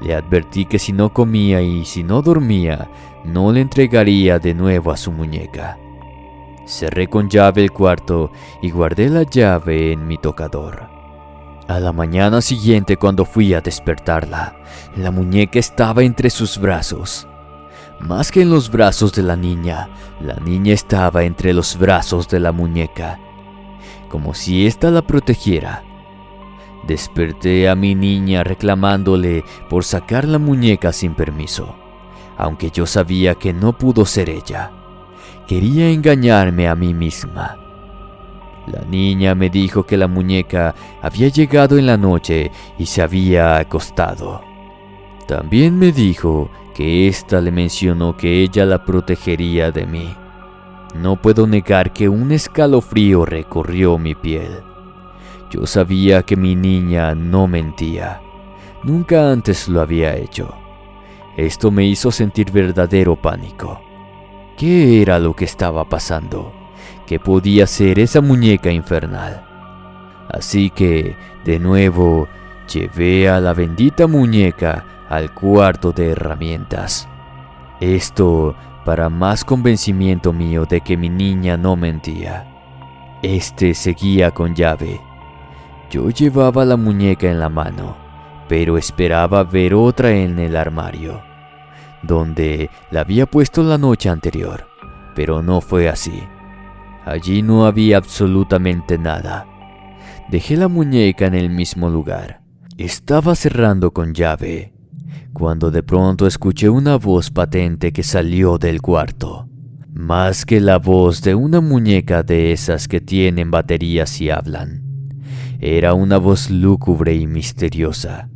Le 0.00 0.14
advertí 0.14 0.64
que 0.66 0.78
si 0.78 0.92
no 0.92 1.12
comía 1.12 1.60
y 1.60 1.84
si 1.84 2.04
no 2.04 2.22
dormía, 2.22 2.90
no 3.24 3.52
le 3.52 3.60
entregaría 3.60 4.38
de 4.38 4.54
nuevo 4.54 4.92
a 4.92 4.96
su 4.96 5.10
muñeca. 5.10 5.78
Cerré 6.66 7.08
con 7.08 7.28
llave 7.28 7.62
el 7.62 7.72
cuarto 7.72 8.30
y 8.62 8.70
guardé 8.70 9.08
la 9.08 9.22
llave 9.22 9.92
en 9.92 10.06
mi 10.06 10.18
tocador. 10.18 10.88
A 11.66 11.80
la 11.80 11.92
mañana 11.92 12.40
siguiente 12.40 12.96
cuando 12.96 13.24
fui 13.24 13.54
a 13.54 13.60
despertarla, 13.60 14.56
la 14.96 15.10
muñeca 15.10 15.58
estaba 15.58 16.02
entre 16.02 16.30
sus 16.30 16.58
brazos. 16.58 17.26
Más 18.00 18.30
que 18.30 18.42
en 18.42 18.50
los 18.50 18.70
brazos 18.70 19.12
de 19.12 19.22
la 19.22 19.36
niña, 19.36 19.88
la 20.20 20.36
niña 20.36 20.72
estaba 20.72 21.24
entre 21.24 21.52
los 21.52 21.76
brazos 21.76 22.28
de 22.28 22.40
la 22.40 22.52
muñeca, 22.52 23.18
como 24.08 24.34
si 24.34 24.66
ésta 24.66 24.90
la 24.90 25.02
protegiera. 25.02 25.82
Desperté 26.86 27.68
a 27.68 27.74
mi 27.74 27.94
niña 27.94 28.44
reclamándole 28.44 29.44
por 29.68 29.84
sacar 29.84 30.24
la 30.26 30.38
muñeca 30.38 30.92
sin 30.92 31.14
permiso, 31.14 31.74
aunque 32.36 32.70
yo 32.70 32.86
sabía 32.86 33.34
que 33.34 33.52
no 33.52 33.76
pudo 33.76 34.06
ser 34.06 34.30
ella. 34.30 34.70
Quería 35.46 35.90
engañarme 35.90 36.68
a 36.68 36.74
mí 36.74 36.94
misma. 36.94 37.56
La 38.66 38.82
niña 38.84 39.34
me 39.34 39.48
dijo 39.48 39.84
que 39.84 39.96
la 39.96 40.08
muñeca 40.08 40.74
había 41.00 41.28
llegado 41.28 41.78
en 41.78 41.86
la 41.86 41.96
noche 41.96 42.50
y 42.78 42.86
se 42.86 43.02
había 43.02 43.56
acostado. 43.56 44.42
También 45.26 45.78
me 45.78 45.92
dijo 45.92 46.50
que 46.74 47.08
ésta 47.08 47.40
le 47.40 47.50
mencionó 47.50 48.16
que 48.16 48.42
ella 48.42 48.64
la 48.64 48.84
protegería 48.84 49.70
de 49.70 49.86
mí. 49.86 50.14
No 50.94 51.16
puedo 51.16 51.46
negar 51.46 51.92
que 51.92 52.08
un 52.08 52.32
escalofrío 52.32 53.24
recorrió 53.24 53.98
mi 53.98 54.14
piel. 54.14 54.67
Yo 55.50 55.66
sabía 55.66 56.22
que 56.22 56.36
mi 56.36 56.54
niña 56.54 57.14
no 57.14 57.46
mentía. 57.46 58.20
Nunca 58.82 59.30
antes 59.32 59.68
lo 59.68 59.80
había 59.80 60.14
hecho. 60.14 60.54
Esto 61.36 61.70
me 61.70 61.84
hizo 61.84 62.10
sentir 62.10 62.50
verdadero 62.50 63.16
pánico. 63.16 63.80
¿Qué 64.56 65.00
era 65.00 65.18
lo 65.18 65.34
que 65.34 65.44
estaba 65.44 65.88
pasando? 65.88 66.52
¿Qué 67.06 67.18
podía 67.18 67.66
ser 67.66 67.98
esa 67.98 68.20
muñeca 68.20 68.70
infernal? 68.70 69.46
Así 70.28 70.70
que, 70.70 71.16
de 71.44 71.58
nuevo, 71.58 72.28
llevé 72.72 73.28
a 73.28 73.40
la 73.40 73.54
bendita 73.54 74.06
muñeca 74.06 74.84
al 75.08 75.32
cuarto 75.32 75.92
de 75.92 76.10
herramientas. 76.10 77.08
Esto 77.80 78.54
para 78.84 79.08
más 79.08 79.44
convencimiento 79.44 80.32
mío 80.32 80.66
de 80.66 80.80
que 80.80 80.96
mi 80.96 81.08
niña 81.08 81.56
no 81.56 81.76
mentía. 81.76 82.46
Este 83.22 83.74
seguía 83.74 84.32
con 84.32 84.54
llave. 84.54 85.07
Yo 85.90 86.10
llevaba 86.10 86.64
la 86.64 86.76
muñeca 86.76 87.30
en 87.30 87.40
la 87.40 87.48
mano, 87.48 87.96
pero 88.48 88.76
esperaba 88.78 89.44
ver 89.44 89.74
otra 89.74 90.10
en 90.10 90.38
el 90.38 90.56
armario 90.56 91.28
donde 92.02 92.70
la 92.90 93.00
había 93.00 93.26
puesto 93.26 93.62
la 93.62 93.78
noche 93.78 94.08
anterior, 94.08 94.66
pero 95.14 95.42
no 95.42 95.60
fue 95.60 95.88
así. 95.88 96.22
Allí 97.04 97.42
no 97.42 97.66
había 97.66 97.96
absolutamente 97.96 98.98
nada. 98.98 99.46
Dejé 100.30 100.56
la 100.56 100.68
muñeca 100.68 101.26
en 101.26 101.34
el 101.34 101.50
mismo 101.50 101.88
lugar. 101.88 102.42
Estaba 102.76 103.34
cerrando 103.34 103.92
con 103.92 104.14
llave, 104.14 104.72
cuando 105.32 105.70
de 105.70 105.82
pronto 105.82 106.26
escuché 106.26 106.68
una 106.68 106.96
voz 106.96 107.30
patente 107.30 107.92
que 107.92 108.02
salió 108.02 108.58
del 108.58 108.82
cuarto. 108.82 109.48
Más 109.92 110.44
que 110.44 110.60
la 110.60 110.78
voz 110.78 111.22
de 111.22 111.34
una 111.34 111.60
muñeca 111.60 112.22
de 112.22 112.52
esas 112.52 112.86
que 112.86 113.00
tienen 113.00 113.50
baterías 113.50 114.20
y 114.20 114.30
hablan. 114.30 114.87
Era 115.58 115.94
una 115.94 116.18
voz 116.18 116.50
lúgubre 116.50 117.14
y 117.14 117.26
misteriosa. 117.26 118.30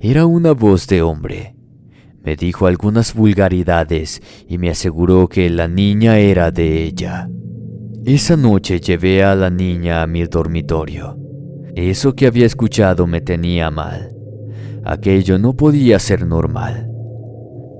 Era 0.00 0.26
una 0.26 0.52
voz 0.52 0.86
de 0.86 1.02
hombre 1.02 1.56
me 2.26 2.34
dijo 2.34 2.66
algunas 2.66 3.14
vulgaridades 3.14 4.20
y 4.48 4.58
me 4.58 4.68
aseguró 4.68 5.28
que 5.28 5.48
la 5.48 5.68
niña 5.68 6.18
era 6.18 6.50
de 6.50 6.82
ella. 6.82 7.30
Esa 8.04 8.36
noche 8.36 8.80
llevé 8.80 9.22
a 9.22 9.36
la 9.36 9.48
niña 9.48 10.02
a 10.02 10.08
mi 10.08 10.24
dormitorio. 10.24 11.16
Eso 11.76 12.16
que 12.16 12.26
había 12.26 12.44
escuchado 12.44 13.06
me 13.06 13.20
tenía 13.20 13.70
mal. 13.70 14.12
Aquello 14.84 15.38
no 15.38 15.54
podía 15.54 16.00
ser 16.00 16.26
normal. 16.26 16.90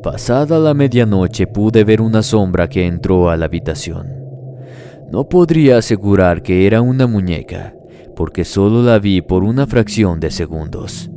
Pasada 0.05 0.61
la 0.61 0.75
medianoche 0.75 1.49
pude 1.49 1.83
ver 1.83 2.01
una 2.01 2.23
sombra 2.23 2.69
que 2.69 2.87
entró 2.87 3.31
a 3.31 3.37
la 3.37 3.47
habitación. 3.47 4.07
No 5.11 5.29
podría 5.29 5.79
asegurar 5.79 6.41
que 6.45 6.69
era 6.69 6.83
una 6.83 7.09
muñeca, 7.09 7.75
porque 8.17 8.45
solo 8.45 8.83
la 8.83 8.99
vi 8.99 9.21
por 9.21 9.45
una 9.45 9.67
fracción 9.67 10.19
de 10.19 10.31
segundos. 10.33 11.11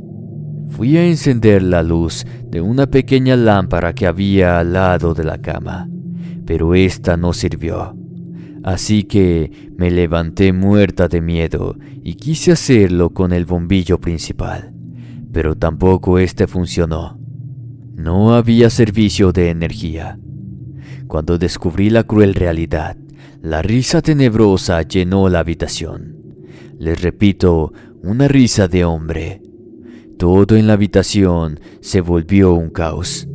Fui 0.68 0.96
a 0.96 1.04
encender 1.04 1.62
la 1.62 1.82
luz 1.82 2.24
de 2.46 2.60
una 2.60 2.86
pequeña 2.86 3.34
lámpara 3.34 3.94
que 3.94 4.06
había 4.06 4.60
al 4.60 4.74
lado 4.74 5.14
de 5.14 5.24
la 5.24 5.38
cama, 5.38 5.88
pero 6.46 6.74
esta 6.74 7.16
no 7.16 7.32
sirvió. 7.32 7.96
Así 8.62 9.04
que 9.04 9.70
me 9.76 9.90
levanté 9.90 10.52
muerta 10.52 11.08
de 11.08 11.22
miedo 11.22 11.76
y 12.02 12.14
quise 12.14 12.52
hacerlo 12.52 13.10
con 13.10 13.32
el 13.32 13.46
bombillo 13.46 13.98
principal, 13.98 14.72
pero 15.32 15.56
tampoco 15.56 16.18
este 16.18 16.46
funcionó. 16.46 17.18
No 17.94 18.34
había 18.34 18.68
servicio 18.68 19.32
de 19.32 19.50
energía. 19.50 20.18
Cuando 21.08 21.38
descubrí 21.38 21.88
la 21.90 22.04
cruel 22.04 22.34
realidad, 22.34 22.96
la 23.42 23.62
risa 23.62 24.02
tenebrosa 24.02 24.82
llenó 24.82 25.28
la 25.30 25.40
habitación. 25.40 26.19
Les 26.80 26.98
repito, 27.02 27.74
una 28.02 28.26
risa 28.26 28.66
de 28.66 28.86
hombre, 28.86 29.42
todo 30.18 30.56
en 30.56 30.66
la 30.66 30.72
habitación 30.72 31.60
se 31.82 32.00
volvió 32.00 32.54
un 32.54 32.70
caos. 32.70 33.28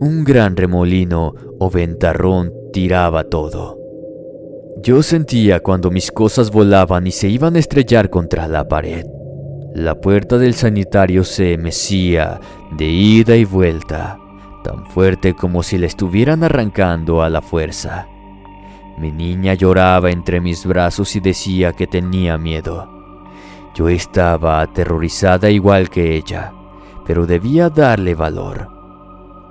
Un 0.00 0.24
gran 0.24 0.56
remolino 0.56 1.34
o 1.58 1.70
ventarrón 1.70 2.50
tiraba 2.72 3.24
todo. 3.24 3.78
Yo 4.82 5.02
sentía 5.02 5.60
cuando 5.60 5.90
mis 5.90 6.10
cosas 6.10 6.50
volaban 6.50 7.06
y 7.06 7.10
se 7.10 7.28
iban 7.28 7.56
a 7.56 7.58
estrellar 7.58 8.08
contra 8.08 8.48
la 8.48 8.66
pared. 8.66 9.04
La 9.74 10.00
puerta 10.00 10.38
del 10.38 10.54
sanitario 10.54 11.24
se 11.24 11.58
mecía 11.58 12.40
de 12.74 12.86
ida 12.86 13.36
y 13.36 13.44
vuelta, 13.44 14.18
tan 14.64 14.86
fuerte 14.86 15.34
como 15.34 15.62
si 15.62 15.76
la 15.76 15.84
estuvieran 15.84 16.42
arrancando 16.42 17.20
a 17.20 17.28
la 17.28 17.42
fuerza. 17.42 18.08
Mi 19.00 19.10
niña 19.10 19.54
lloraba 19.54 20.10
entre 20.10 20.42
mis 20.42 20.66
brazos 20.66 21.16
y 21.16 21.20
decía 21.20 21.72
que 21.72 21.86
tenía 21.86 22.36
miedo. 22.36 22.86
Yo 23.74 23.88
estaba 23.88 24.60
aterrorizada 24.60 25.48
igual 25.48 25.88
que 25.88 26.16
ella, 26.16 26.52
pero 27.06 27.26
debía 27.26 27.70
darle 27.70 28.14
valor. 28.14 28.68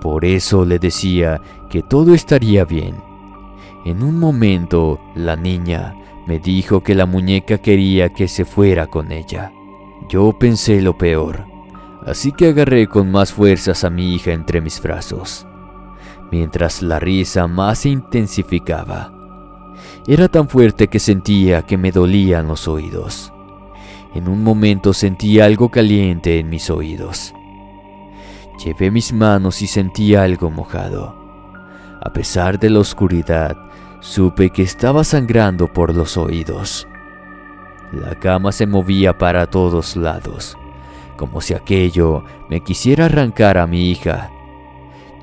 Por 0.02 0.24
eso 0.24 0.66
le 0.66 0.78
decía 0.78 1.42
que 1.68 1.82
todo 1.82 2.14
estaría 2.14 2.64
bien. 2.64 2.98
En 3.86 4.04
un 4.04 4.20
momento, 4.20 5.00
la 5.16 5.36
niña 5.36 5.96
me 6.28 6.38
dijo 6.38 6.84
que 6.84 6.94
la 6.94 7.08
muñeca 7.08 7.58
quería 7.58 8.10
que 8.10 8.28
se 8.28 8.46
fuera 8.46 8.86
con 8.86 9.12
ella. 9.12 9.52
Yo 10.10 10.32
pensé 10.38 10.80
lo 10.80 10.96
peor, 10.96 11.46
así 12.06 12.34
que 12.34 12.50
agarré 12.50 12.86
con 12.86 13.10
más 13.10 13.34
fuerzas 13.34 13.84
a 13.84 13.90
mi 13.90 14.14
hija 14.14 14.32
entre 14.32 14.62
mis 14.62 14.80
brazos, 14.80 15.48
mientras 16.32 16.84
la 16.84 17.00
risa 17.00 17.48
más 17.48 17.80
se 17.80 17.90
intensificaba. 17.90 19.19
Era 20.08 20.28
tan 20.28 20.50
fuerte 20.50 20.88
que 20.88 21.00
sentía 21.00 21.64
que 21.64 21.78
me 21.78 21.92
dolían 21.92 22.48
los 22.48 22.68
oídos. 22.68 23.34
En 24.14 24.28
un 24.28 24.44
momento 24.44 24.94
sentí 24.94 25.40
algo 25.40 25.70
caliente 25.70 26.40
en 26.40 26.50
mis 26.50 26.70
oídos. 26.70 27.34
Llevé 28.64 28.92
mis 28.92 29.14
manos 29.14 29.62
y 29.62 29.68
sentí 29.68 30.16
algo 30.16 30.50
mojado. 30.50 31.16
A 32.02 32.12
pesar 32.12 32.60
de 32.60 32.70
la 32.70 32.80
oscuridad, 32.80 33.56
supe 34.00 34.50
que 34.50 34.64
estaba 34.64 35.04
sangrando 35.04 35.72
por 35.72 35.96
los 35.96 36.18
oídos. 36.18 36.88
La 37.92 38.16
cama 38.16 38.52
se 38.52 38.68
movía 38.68 39.18
para 39.18 39.48
todos 39.48 39.96
lados, 39.96 40.58
como 41.18 41.42
si 41.42 41.54
aquello 41.54 42.24
me 42.50 42.62
quisiera 42.62 43.06
arrancar 43.06 43.58
a 43.58 43.68
mi 43.68 43.90
hija. 43.90 44.32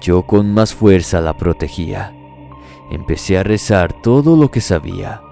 Yo 0.00 0.22
con 0.22 0.52
más 0.52 0.74
fuerza 0.74 1.20
la 1.20 1.36
protegía. 1.36 2.15
Empecé 2.90 3.38
a 3.38 3.42
rezar 3.42 3.92
todo 3.92 4.36
lo 4.36 4.50
que 4.50 4.60
sabía. 4.60 5.22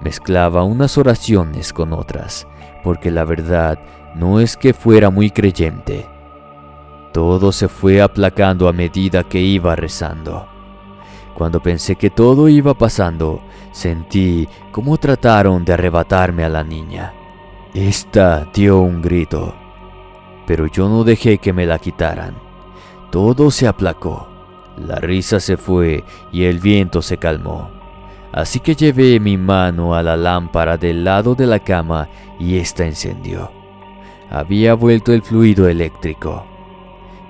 Mezclaba 0.00 0.62
unas 0.62 0.98
oraciones 0.98 1.72
con 1.72 1.92
otras, 1.92 2.46
porque 2.82 3.10
la 3.10 3.24
verdad 3.24 3.78
no 4.14 4.40
es 4.40 4.56
que 4.56 4.72
fuera 4.72 5.10
muy 5.10 5.30
creyente. 5.30 6.06
Todo 7.12 7.52
se 7.52 7.68
fue 7.68 8.00
aplacando 8.02 8.68
a 8.68 8.72
medida 8.72 9.24
que 9.24 9.40
iba 9.40 9.76
rezando. 9.76 10.46
Cuando 11.34 11.60
pensé 11.60 11.96
que 11.96 12.08
todo 12.08 12.48
iba 12.48 12.72
pasando, 12.72 13.42
sentí 13.72 14.48
cómo 14.72 14.96
trataron 14.96 15.64
de 15.64 15.74
arrebatarme 15.74 16.44
a 16.44 16.48
la 16.48 16.64
niña. 16.64 17.12
Esta 17.74 18.46
dio 18.54 18.80
un 18.80 19.02
grito, 19.02 19.54
pero 20.46 20.66
yo 20.66 20.88
no 20.88 21.04
dejé 21.04 21.36
que 21.36 21.52
me 21.52 21.66
la 21.66 21.78
quitaran. 21.78 22.34
Todo 23.10 23.50
se 23.50 23.68
aplacó, 23.68 24.28
la 24.76 24.96
risa 24.96 25.40
se 25.40 25.56
fue 25.56 26.04
y 26.32 26.44
el 26.44 26.58
viento 26.58 27.02
se 27.02 27.16
calmó. 27.16 27.70
Así 28.32 28.60
que 28.60 28.74
llevé 28.74 29.18
mi 29.18 29.38
mano 29.38 29.94
a 29.94 30.02
la 30.02 30.16
lámpara 30.16 30.76
del 30.76 31.04
lado 31.04 31.34
de 31.34 31.46
la 31.46 31.60
cama 31.60 32.08
y 32.38 32.56
ésta 32.58 32.84
encendió. 32.84 33.50
Había 34.30 34.74
vuelto 34.74 35.12
el 35.12 35.22
fluido 35.22 35.68
eléctrico. 35.68 36.44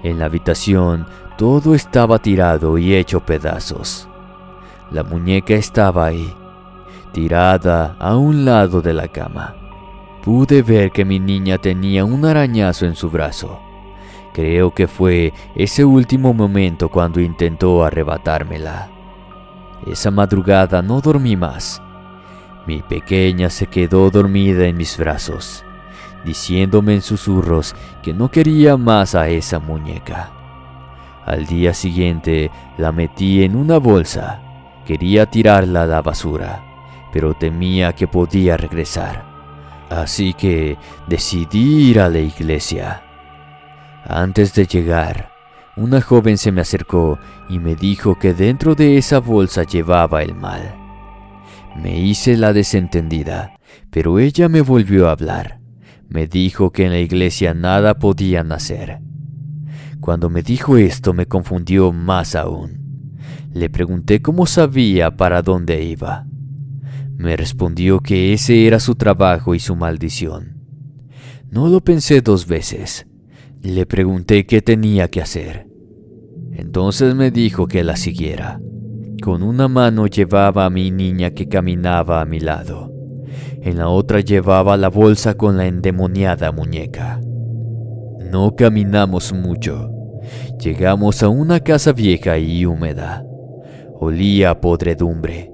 En 0.02 0.18
la 0.18 0.24
habitación 0.26 1.06
todo 1.38 1.74
estaba 1.74 2.18
tirado 2.18 2.78
y 2.78 2.94
hecho 2.94 3.20
pedazos. 3.20 4.08
La 4.90 5.02
muñeca 5.02 5.54
estaba 5.54 6.06
ahí, 6.06 6.32
tirada 7.12 7.96
a 7.98 8.16
un 8.16 8.44
lado 8.44 8.80
de 8.80 8.94
la 8.94 9.08
cama. 9.08 9.54
Pude 10.22 10.62
ver 10.62 10.90
que 10.90 11.04
mi 11.04 11.20
niña 11.20 11.58
tenía 11.58 12.04
un 12.04 12.24
arañazo 12.24 12.86
en 12.86 12.96
su 12.96 13.10
brazo. 13.10 13.60
Creo 14.36 14.74
que 14.74 14.86
fue 14.86 15.32
ese 15.54 15.82
último 15.82 16.34
momento 16.34 16.90
cuando 16.90 17.20
intentó 17.20 17.82
arrebatármela. 17.82 18.90
Esa 19.86 20.10
madrugada 20.10 20.82
no 20.82 21.00
dormí 21.00 21.36
más. 21.36 21.80
Mi 22.66 22.82
pequeña 22.82 23.48
se 23.48 23.66
quedó 23.66 24.10
dormida 24.10 24.66
en 24.66 24.76
mis 24.76 24.98
brazos 24.98 25.64
diciéndome 26.26 26.94
en 26.94 27.02
susurros 27.02 27.74
que 28.02 28.12
no 28.12 28.30
quería 28.30 28.76
más 28.76 29.14
a 29.14 29.28
esa 29.28 29.60
muñeca. 29.60 30.30
Al 31.24 31.46
día 31.46 31.72
siguiente 31.72 32.50
la 32.76 32.92
metí 32.92 33.44
en 33.44 33.56
una 33.56 33.78
bolsa. 33.78 34.42
Quería 34.84 35.26
tirarla 35.26 35.84
a 35.84 35.86
la 35.86 36.02
basura, 36.02 36.62
pero 37.12 37.34
temía 37.34 37.94
que 37.94 38.06
podía 38.06 38.56
regresar. 38.56 39.24
Así 39.88 40.34
que 40.34 40.76
decidí 41.06 41.90
ir 41.90 42.00
a 42.00 42.08
la 42.08 42.18
iglesia. 42.18 43.05
Antes 44.08 44.54
de 44.54 44.66
llegar, 44.66 45.30
una 45.76 46.00
joven 46.00 46.38
se 46.38 46.52
me 46.52 46.60
acercó 46.60 47.18
y 47.48 47.58
me 47.58 47.74
dijo 47.74 48.16
que 48.16 48.34
dentro 48.34 48.76
de 48.76 48.98
esa 48.98 49.18
bolsa 49.18 49.64
llevaba 49.64 50.22
el 50.22 50.32
mal. 50.32 50.76
Me 51.76 51.98
hice 51.98 52.36
la 52.36 52.52
desentendida, 52.52 53.58
pero 53.90 54.20
ella 54.20 54.48
me 54.48 54.60
volvió 54.60 55.08
a 55.08 55.12
hablar. 55.12 55.58
Me 56.08 56.28
dijo 56.28 56.70
que 56.70 56.84
en 56.84 56.92
la 56.92 57.00
iglesia 57.00 57.52
nada 57.52 57.98
podían 57.98 58.52
hacer. 58.52 59.00
Cuando 59.98 60.30
me 60.30 60.42
dijo 60.42 60.76
esto 60.76 61.12
me 61.12 61.26
confundió 61.26 61.90
más 61.92 62.36
aún. 62.36 63.10
Le 63.52 63.68
pregunté 63.70 64.22
cómo 64.22 64.46
sabía 64.46 65.16
para 65.16 65.42
dónde 65.42 65.82
iba. 65.82 66.26
Me 67.16 67.36
respondió 67.36 67.98
que 67.98 68.32
ese 68.32 68.68
era 68.68 68.78
su 68.78 68.94
trabajo 68.94 69.56
y 69.56 69.58
su 69.58 69.74
maldición. 69.74 70.62
No 71.50 71.66
lo 71.66 71.80
pensé 71.80 72.20
dos 72.20 72.46
veces. 72.46 73.06
Le 73.62 73.86
pregunté 73.86 74.46
qué 74.46 74.62
tenía 74.62 75.08
que 75.08 75.20
hacer. 75.20 75.66
Entonces 76.52 77.14
me 77.14 77.30
dijo 77.30 77.66
que 77.66 77.84
la 77.84 77.96
siguiera. 77.96 78.60
Con 79.22 79.42
una 79.42 79.68
mano 79.68 80.06
llevaba 80.06 80.66
a 80.66 80.70
mi 80.70 80.90
niña 80.90 81.30
que 81.30 81.48
caminaba 81.48 82.20
a 82.20 82.24
mi 82.24 82.40
lado. 82.40 82.92
En 83.62 83.78
la 83.78 83.88
otra 83.88 84.20
llevaba 84.20 84.76
la 84.76 84.88
bolsa 84.88 85.36
con 85.36 85.56
la 85.56 85.66
endemoniada 85.66 86.52
muñeca. 86.52 87.20
No 88.30 88.54
caminamos 88.56 89.32
mucho. 89.32 89.90
Llegamos 90.60 91.22
a 91.22 91.28
una 91.28 91.60
casa 91.60 91.92
vieja 91.92 92.38
y 92.38 92.64
húmeda. 92.66 93.24
Olía 93.98 94.50
a 94.50 94.60
podredumbre. 94.60 95.50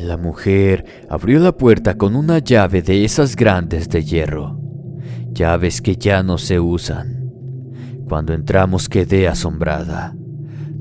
La 0.00 0.16
mujer 0.16 0.84
abrió 1.08 1.38
la 1.38 1.52
puerta 1.52 1.96
con 1.96 2.16
una 2.16 2.38
llave 2.38 2.82
de 2.82 3.04
esas 3.04 3.36
grandes 3.36 3.88
de 3.88 4.02
hierro, 4.02 4.58
llaves 5.32 5.80
que 5.80 5.96
ya 5.96 6.22
no 6.22 6.38
se 6.38 6.60
usan. 6.60 7.30
Cuando 8.06 8.32
entramos 8.34 8.88
quedé 8.88 9.28
asombrada. 9.28 10.14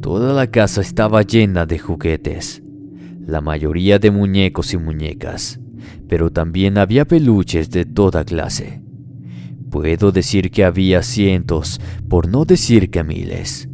Toda 0.01 0.33
la 0.33 0.47
casa 0.47 0.81
estaba 0.81 1.21
llena 1.21 1.65
de 1.65 1.79
juguetes, 1.79 2.63
la 3.19 3.41
mayoría 3.41 3.99
de 3.99 4.11
muñecos 4.11 4.73
y 4.73 4.77
muñecas 4.77 5.59
pero 6.07 6.31
también 6.31 6.77
había 6.77 7.05
peluches 7.05 7.69
de 7.69 7.85
toda 7.85 8.23
clase. 8.23 8.81
Puedo 9.69 10.11
decir 10.11 10.51
que 10.51 10.65
había 10.65 11.03
cientos, 11.03 11.79
por 12.09 12.27
no 12.27 12.43
decir 12.43 12.91
que 12.91 13.03
miles. 13.03 13.69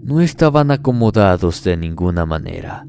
No 0.00 0.20
estaban 0.20 0.70
acomodados 0.70 1.64
de 1.64 1.76
ninguna 1.76 2.24
manera. 2.26 2.86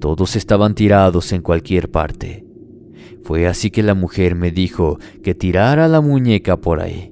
Todos 0.00 0.36
estaban 0.36 0.74
tirados 0.74 1.32
en 1.32 1.42
cualquier 1.42 1.90
parte. 1.90 2.43
Fue 3.24 3.46
así 3.46 3.70
que 3.70 3.82
la 3.82 3.94
mujer 3.94 4.34
me 4.34 4.50
dijo 4.50 4.98
que 5.22 5.34
tirara 5.34 5.88
la 5.88 6.02
muñeca 6.02 6.58
por 6.58 6.80
ahí. 6.80 7.10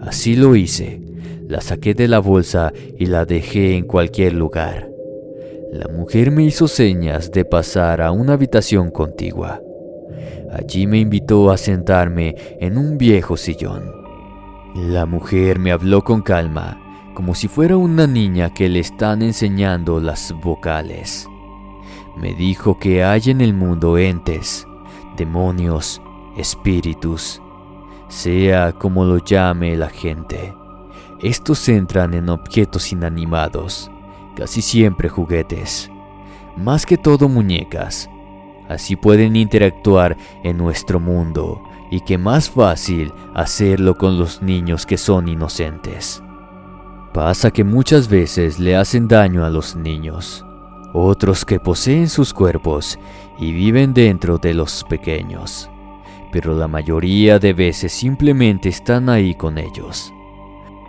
Así 0.00 0.36
lo 0.36 0.54
hice. 0.54 1.02
La 1.48 1.60
saqué 1.60 1.94
de 1.94 2.06
la 2.06 2.20
bolsa 2.20 2.72
y 2.96 3.06
la 3.06 3.24
dejé 3.24 3.76
en 3.76 3.84
cualquier 3.84 4.34
lugar. 4.34 4.88
La 5.72 5.88
mujer 5.88 6.30
me 6.30 6.44
hizo 6.44 6.68
señas 6.68 7.32
de 7.32 7.44
pasar 7.44 8.00
a 8.00 8.12
una 8.12 8.34
habitación 8.34 8.90
contigua. 8.90 9.60
Allí 10.52 10.86
me 10.86 10.98
invitó 10.98 11.50
a 11.50 11.56
sentarme 11.56 12.36
en 12.60 12.78
un 12.78 12.96
viejo 12.96 13.36
sillón. 13.36 13.82
La 14.76 15.06
mujer 15.06 15.58
me 15.58 15.72
habló 15.72 16.04
con 16.04 16.22
calma, 16.22 16.80
como 17.14 17.34
si 17.34 17.48
fuera 17.48 17.76
una 17.76 18.06
niña 18.06 18.54
que 18.54 18.68
le 18.68 18.78
están 18.78 19.22
enseñando 19.22 19.98
las 19.98 20.32
vocales. 20.40 21.26
Me 22.16 22.34
dijo 22.34 22.78
que 22.78 23.02
hay 23.02 23.22
en 23.26 23.40
el 23.40 23.54
mundo 23.54 23.98
entes, 23.98 24.67
demonios, 25.18 26.00
espíritus, 26.38 27.42
sea 28.08 28.72
como 28.72 29.04
lo 29.04 29.18
llame 29.18 29.76
la 29.76 29.90
gente. 29.90 30.54
Estos 31.20 31.68
entran 31.68 32.14
en 32.14 32.30
objetos 32.30 32.90
inanimados, 32.92 33.90
casi 34.34 34.62
siempre 34.62 35.10
juguetes, 35.10 35.90
más 36.56 36.86
que 36.86 36.96
todo 36.96 37.28
muñecas, 37.28 38.08
Así 38.68 38.96
pueden 38.96 39.34
interactuar 39.34 40.16
en 40.44 40.58
nuestro 40.58 41.00
mundo 41.00 41.62
y 41.90 42.00
que 42.00 42.18
más 42.18 42.50
fácil 42.50 43.14
hacerlo 43.34 43.96
con 43.96 44.18
los 44.18 44.42
niños 44.42 44.84
que 44.84 44.98
son 44.98 45.26
inocentes. 45.26 46.22
Pasa 47.14 47.50
que 47.50 47.64
muchas 47.64 48.08
veces 48.08 48.58
le 48.58 48.76
hacen 48.76 49.08
daño 49.08 49.46
a 49.46 49.50
los 49.50 49.74
niños, 49.74 50.44
otros 50.92 51.46
que 51.46 51.58
poseen 51.58 52.10
sus 52.10 52.34
cuerpos 52.34 52.98
y 53.38 53.52
viven 53.52 53.94
dentro 53.94 54.38
de 54.38 54.54
los 54.54 54.84
pequeños, 54.84 55.70
pero 56.32 56.54
la 56.54 56.68
mayoría 56.68 57.38
de 57.38 57.52
veces 57.52 57.92
simplemente 57.92 58.68
están 58.68 59.08
ahí 59.08 59.34
con 59.34 59.58
ellos. 59.58 60.12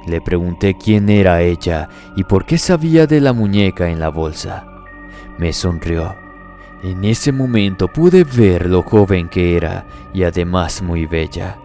Le 0.07 0.21
pregunté 0.21 0.75
quién 0.75 1.09
era 1.09 1.41
ella 1.41 1.89
y 2.15 2.23
por 2.23 2.45
qué 2.45 2.57
sabía 2.57 3.05
de 3.05 3.21
la 3.21 3.33
muñeca 3.33 3.89
en 3.89 3.99
la 3.99 4.09
bolsa. 4.09 4.65
Me 5.37 5.53
sonrió 5.53 6.15
en 6.81 7.03
ese 7.03 7.33
momento 7.33 7.89
pude 7.89 8.23
ver 8.23 8.69
lo 8.69 8.83
joven 8.83 9.27
que 9.27 9.57
era 9.57 9.85
y 10.13 10.23
además 10.23 10.81
muy 10.81 11.05
bella. 11.05 11.57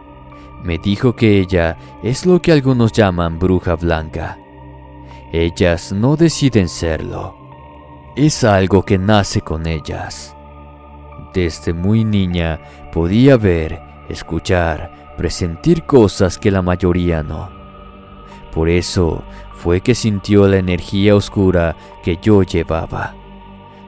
Me 0.65 0.79
dijo 0.79 1.15
que 1.15 1.39
ella 1.39 1.77
es 2.03 2.27
lo 2.27 2.43
que 2.43 2.51
algunos 2.51 2.91
llaman 2.91 3.39
bruja 3.39 3.77
blanca. 3.77 4.39
Ellas 5.33 5.93
no 5.93 6.17
deciden 6.17 6.69
serlo. 6.69 7.37
Es 8.17 8.43
algo 8.43 8.85
que 8.85 8.99
nace 8.99 9.41
con 9.41 9.67
ellas. 9.69 10.35
Desde 11.35 11.73
muy 11.73 12.05
niña 12.05 12.61
podía 12.93 13.37
ver, 13.37 13.83
escuchar, 14.09 15.15
presentir 15.17 15.83
cosas 15.83 16.39
que 16.39 16.53
la 16.53 16.63
mayoría 16.63 17.25
no. 17.25 17.51
Por 18.53 18.69
eso 18.69 19.25
fue 19.53 19.81
que 19.81 19.97
sintió 19.97 20.47
la 20.47 20.59
energía 20.59 21.17
oscura 21.17 21.75
que 22.05 22.19
yo 22.23 22.45
llevaba. 22.45 23.17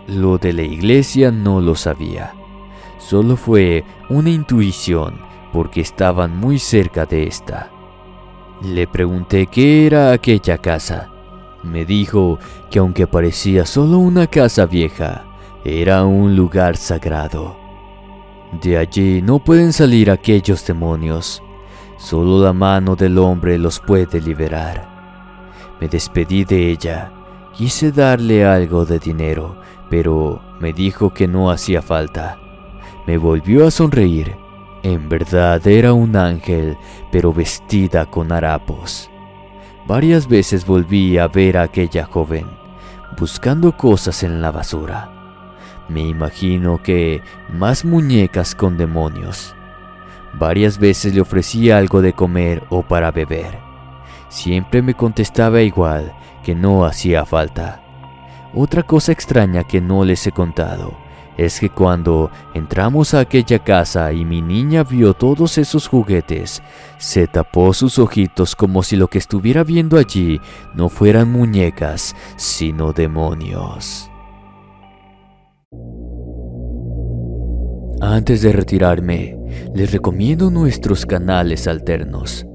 Lo 0.08 0.38
de 0.38 0.52
la 0.52 0.62
iglesia 0.62 1.30
no 1.30 1.60
lo 1.60 1.76
sabía. 1.76 2.34
Solo 2.98 3.36
fue 3.36 3.84
una 4.08 4.30
intuición 4.30 5.20
porque 5.52 5.80
estaban 5.80 6.36
muy 6.36 6.58
cerca 6.58 7.06
de 7.06 7.28
esta. 7.28 7.70
Le 8.60 8.88
pregunté 8.88 9.46
qué 9.46 9.86
era 9.86 10.10
aquella 10.10 10.58
casa. 10.58 11.10
Me 11.62 11.84
dijo 11.84 12.40
que 12.70 12.80
aunque 12.80 13.06
parecía 13.06 13.64
solo 13.66 13.98
una 13.98 14.26
casa 14.26 14.66
vieja, 14.66 15.24
era 15.66 16.04
un 16.04 16.36
lugar 16.36 16.76
sagrado. 16.76 17.56
De 18.62 18.78
allí 18.78 19.20
no 19.20 19.40
pueden 19.40 19.72
salir 19.72 20.12
aquellos 20.12 20.64
demonios. 20.64 21.42
Solo 21.96 22.44
la 22.44 22.52
mano 22.52 22.94
del 22.94 23.18
hombre 23.18 23.58
los 23.58 23.80
puede 23.80 24.20
liberar. 24.20 24.88
Me 25.80 25.88
despedí 25.88 26.44
de 26.44 26.70
ella. 26.70 27.10
Quise 27.52 27.90
darle 27.90 28.46
algo 28.46 28.84
de 28.84 29.00
dinero, 29.00 29.56
pero 29.90 30.40
me 30.60 30.72
dijo 30.72 31.12
que 31.12 31.26
no 31.26 31.50
hacía 31.50 31.82
falta. 31.82 32.38
Me 33.04 33.18
volvió 33.18 33.66
a 33.66 33.72
sonreír. 33.72 34.36
En 34.84 35.08
verdad 35.08 35.66
era 35.66 35.92
un 35.94 36.14
ángel, 36.14 36.78
pero 37.10 37.32
vestida 37.32 38.06
con 38.06 38.30
harapos. 38.30 39.10
Varias 39.88 40.28
veces 40.28 40.64
volví 40.64 41.18
a 41.18 41.26
ver 41.26 41.56
a 41.56 41.62
aquella 41.62 42.04
joven, 42.04 42.46
buscando 43.18 43.76
cosas 43.76 44.22
en 44.22 44.40
la 44.40 44.52
basura. 44.52 45.15
Me 45.88 46.02
imagino 46.02 46.82
que 46.82 47.22
más 47.48 47.84
muñecas 47.84 48.54
con 48.54 48.76
demonios. 48.76 49.54
Varias 50.34 50.78
veces 50.78 51.14
le 51.14 51.20
ofrecía 51.20 51.78
algo 51.78 52.02
de 52.02 52.12
comer 52.12 52.64
o 52.68 52.82
para 52.82 53.10
beber. 53.10 53.58
Siempre 54.28 54.82
me 54.82 54.94
contestaba 54.94 55.62
igual, 55.62 56.12
que 56.44 56.54
no 56.54 56.84
hacía 56.84 57.24
falta. 57.24 57.82
Otra 58.54 58.82
cosa 58.82 59.12
extraña 59.12 59.64
que 59.64 59.80
no 59.80 60.04
les 60.04 60.26
he 60.26 60.32
contado 60.32 61.06
es 61.36 61.60
que 61.60 61.68
cuando 61.68 62.30
entramos 62.54 63.14
a 63.14 63.20
aquella 63.20 63.58
casa 63.58 64.12
y 64.12 64.24
mi 64.24 64.40
niña 64.40 64.84
vio 64.84 65.14
todos 65.14 65.58
esos 65.58 65.86
juguetes, 65.86 66.62
se 66.98 67.26
tapó 67.26 67.74
sus 67.74 67.98
ojitos 67.98 68.56
como 68.56 68.82
si 68.82 68.96
lo 68.96 69.08
que 69.08 69.18
estuviera 69.18 69.62
viendo 69.62 69.98
allí 69.98 70.40
no 70.74 70.88
fueran 70.88 71.30
muñecas, 71.30 72.16
sino 72.36 72.92
demonios. 72.92 74.10
Antes 78.00 78.42
de 78.42 78.52
retirarme, 78.52 79.38
les 79.74 79.90
recomiendo 79.90 80.50
nuestros 80.50 81.06
canales 81.06 81.66
alternos, 81.66 82.46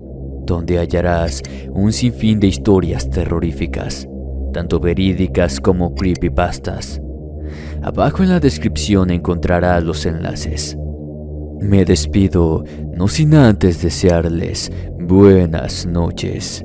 donde 0.45 0.77
hallarás 0.77 1.41
un 1.71 1.91
sinfín 1.93 2.39
de 2.39 2.47
historias 2.47 3.10
terroríficas, 3.10 4.08
tanto 4.54 4.80
verídicas 4.80 5.60
como 5.60 5.95
creepypastas. 5.95 7.01
Abajo 7.82 8.21
en 8.21 8.30
la 8.30 8.39
descripción 8.39 9.10
encontrarás 9.10 9.84
los 9.84 10.06
enlaces. 10.06 10.77
Me 11.60 11.86
despido, 11.86 12.63
no 12.93 13.08
sin 13.08 13.34
antes 13.34 13.82
desearles 13.82 14.71
buenas 14.99 15.88
noches 15.88 16.63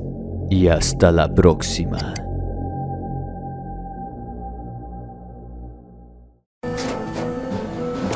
y 0.51 0.67
hasta 0.67 1.11
la 1.11 1.33
próxima. 1.33 2.13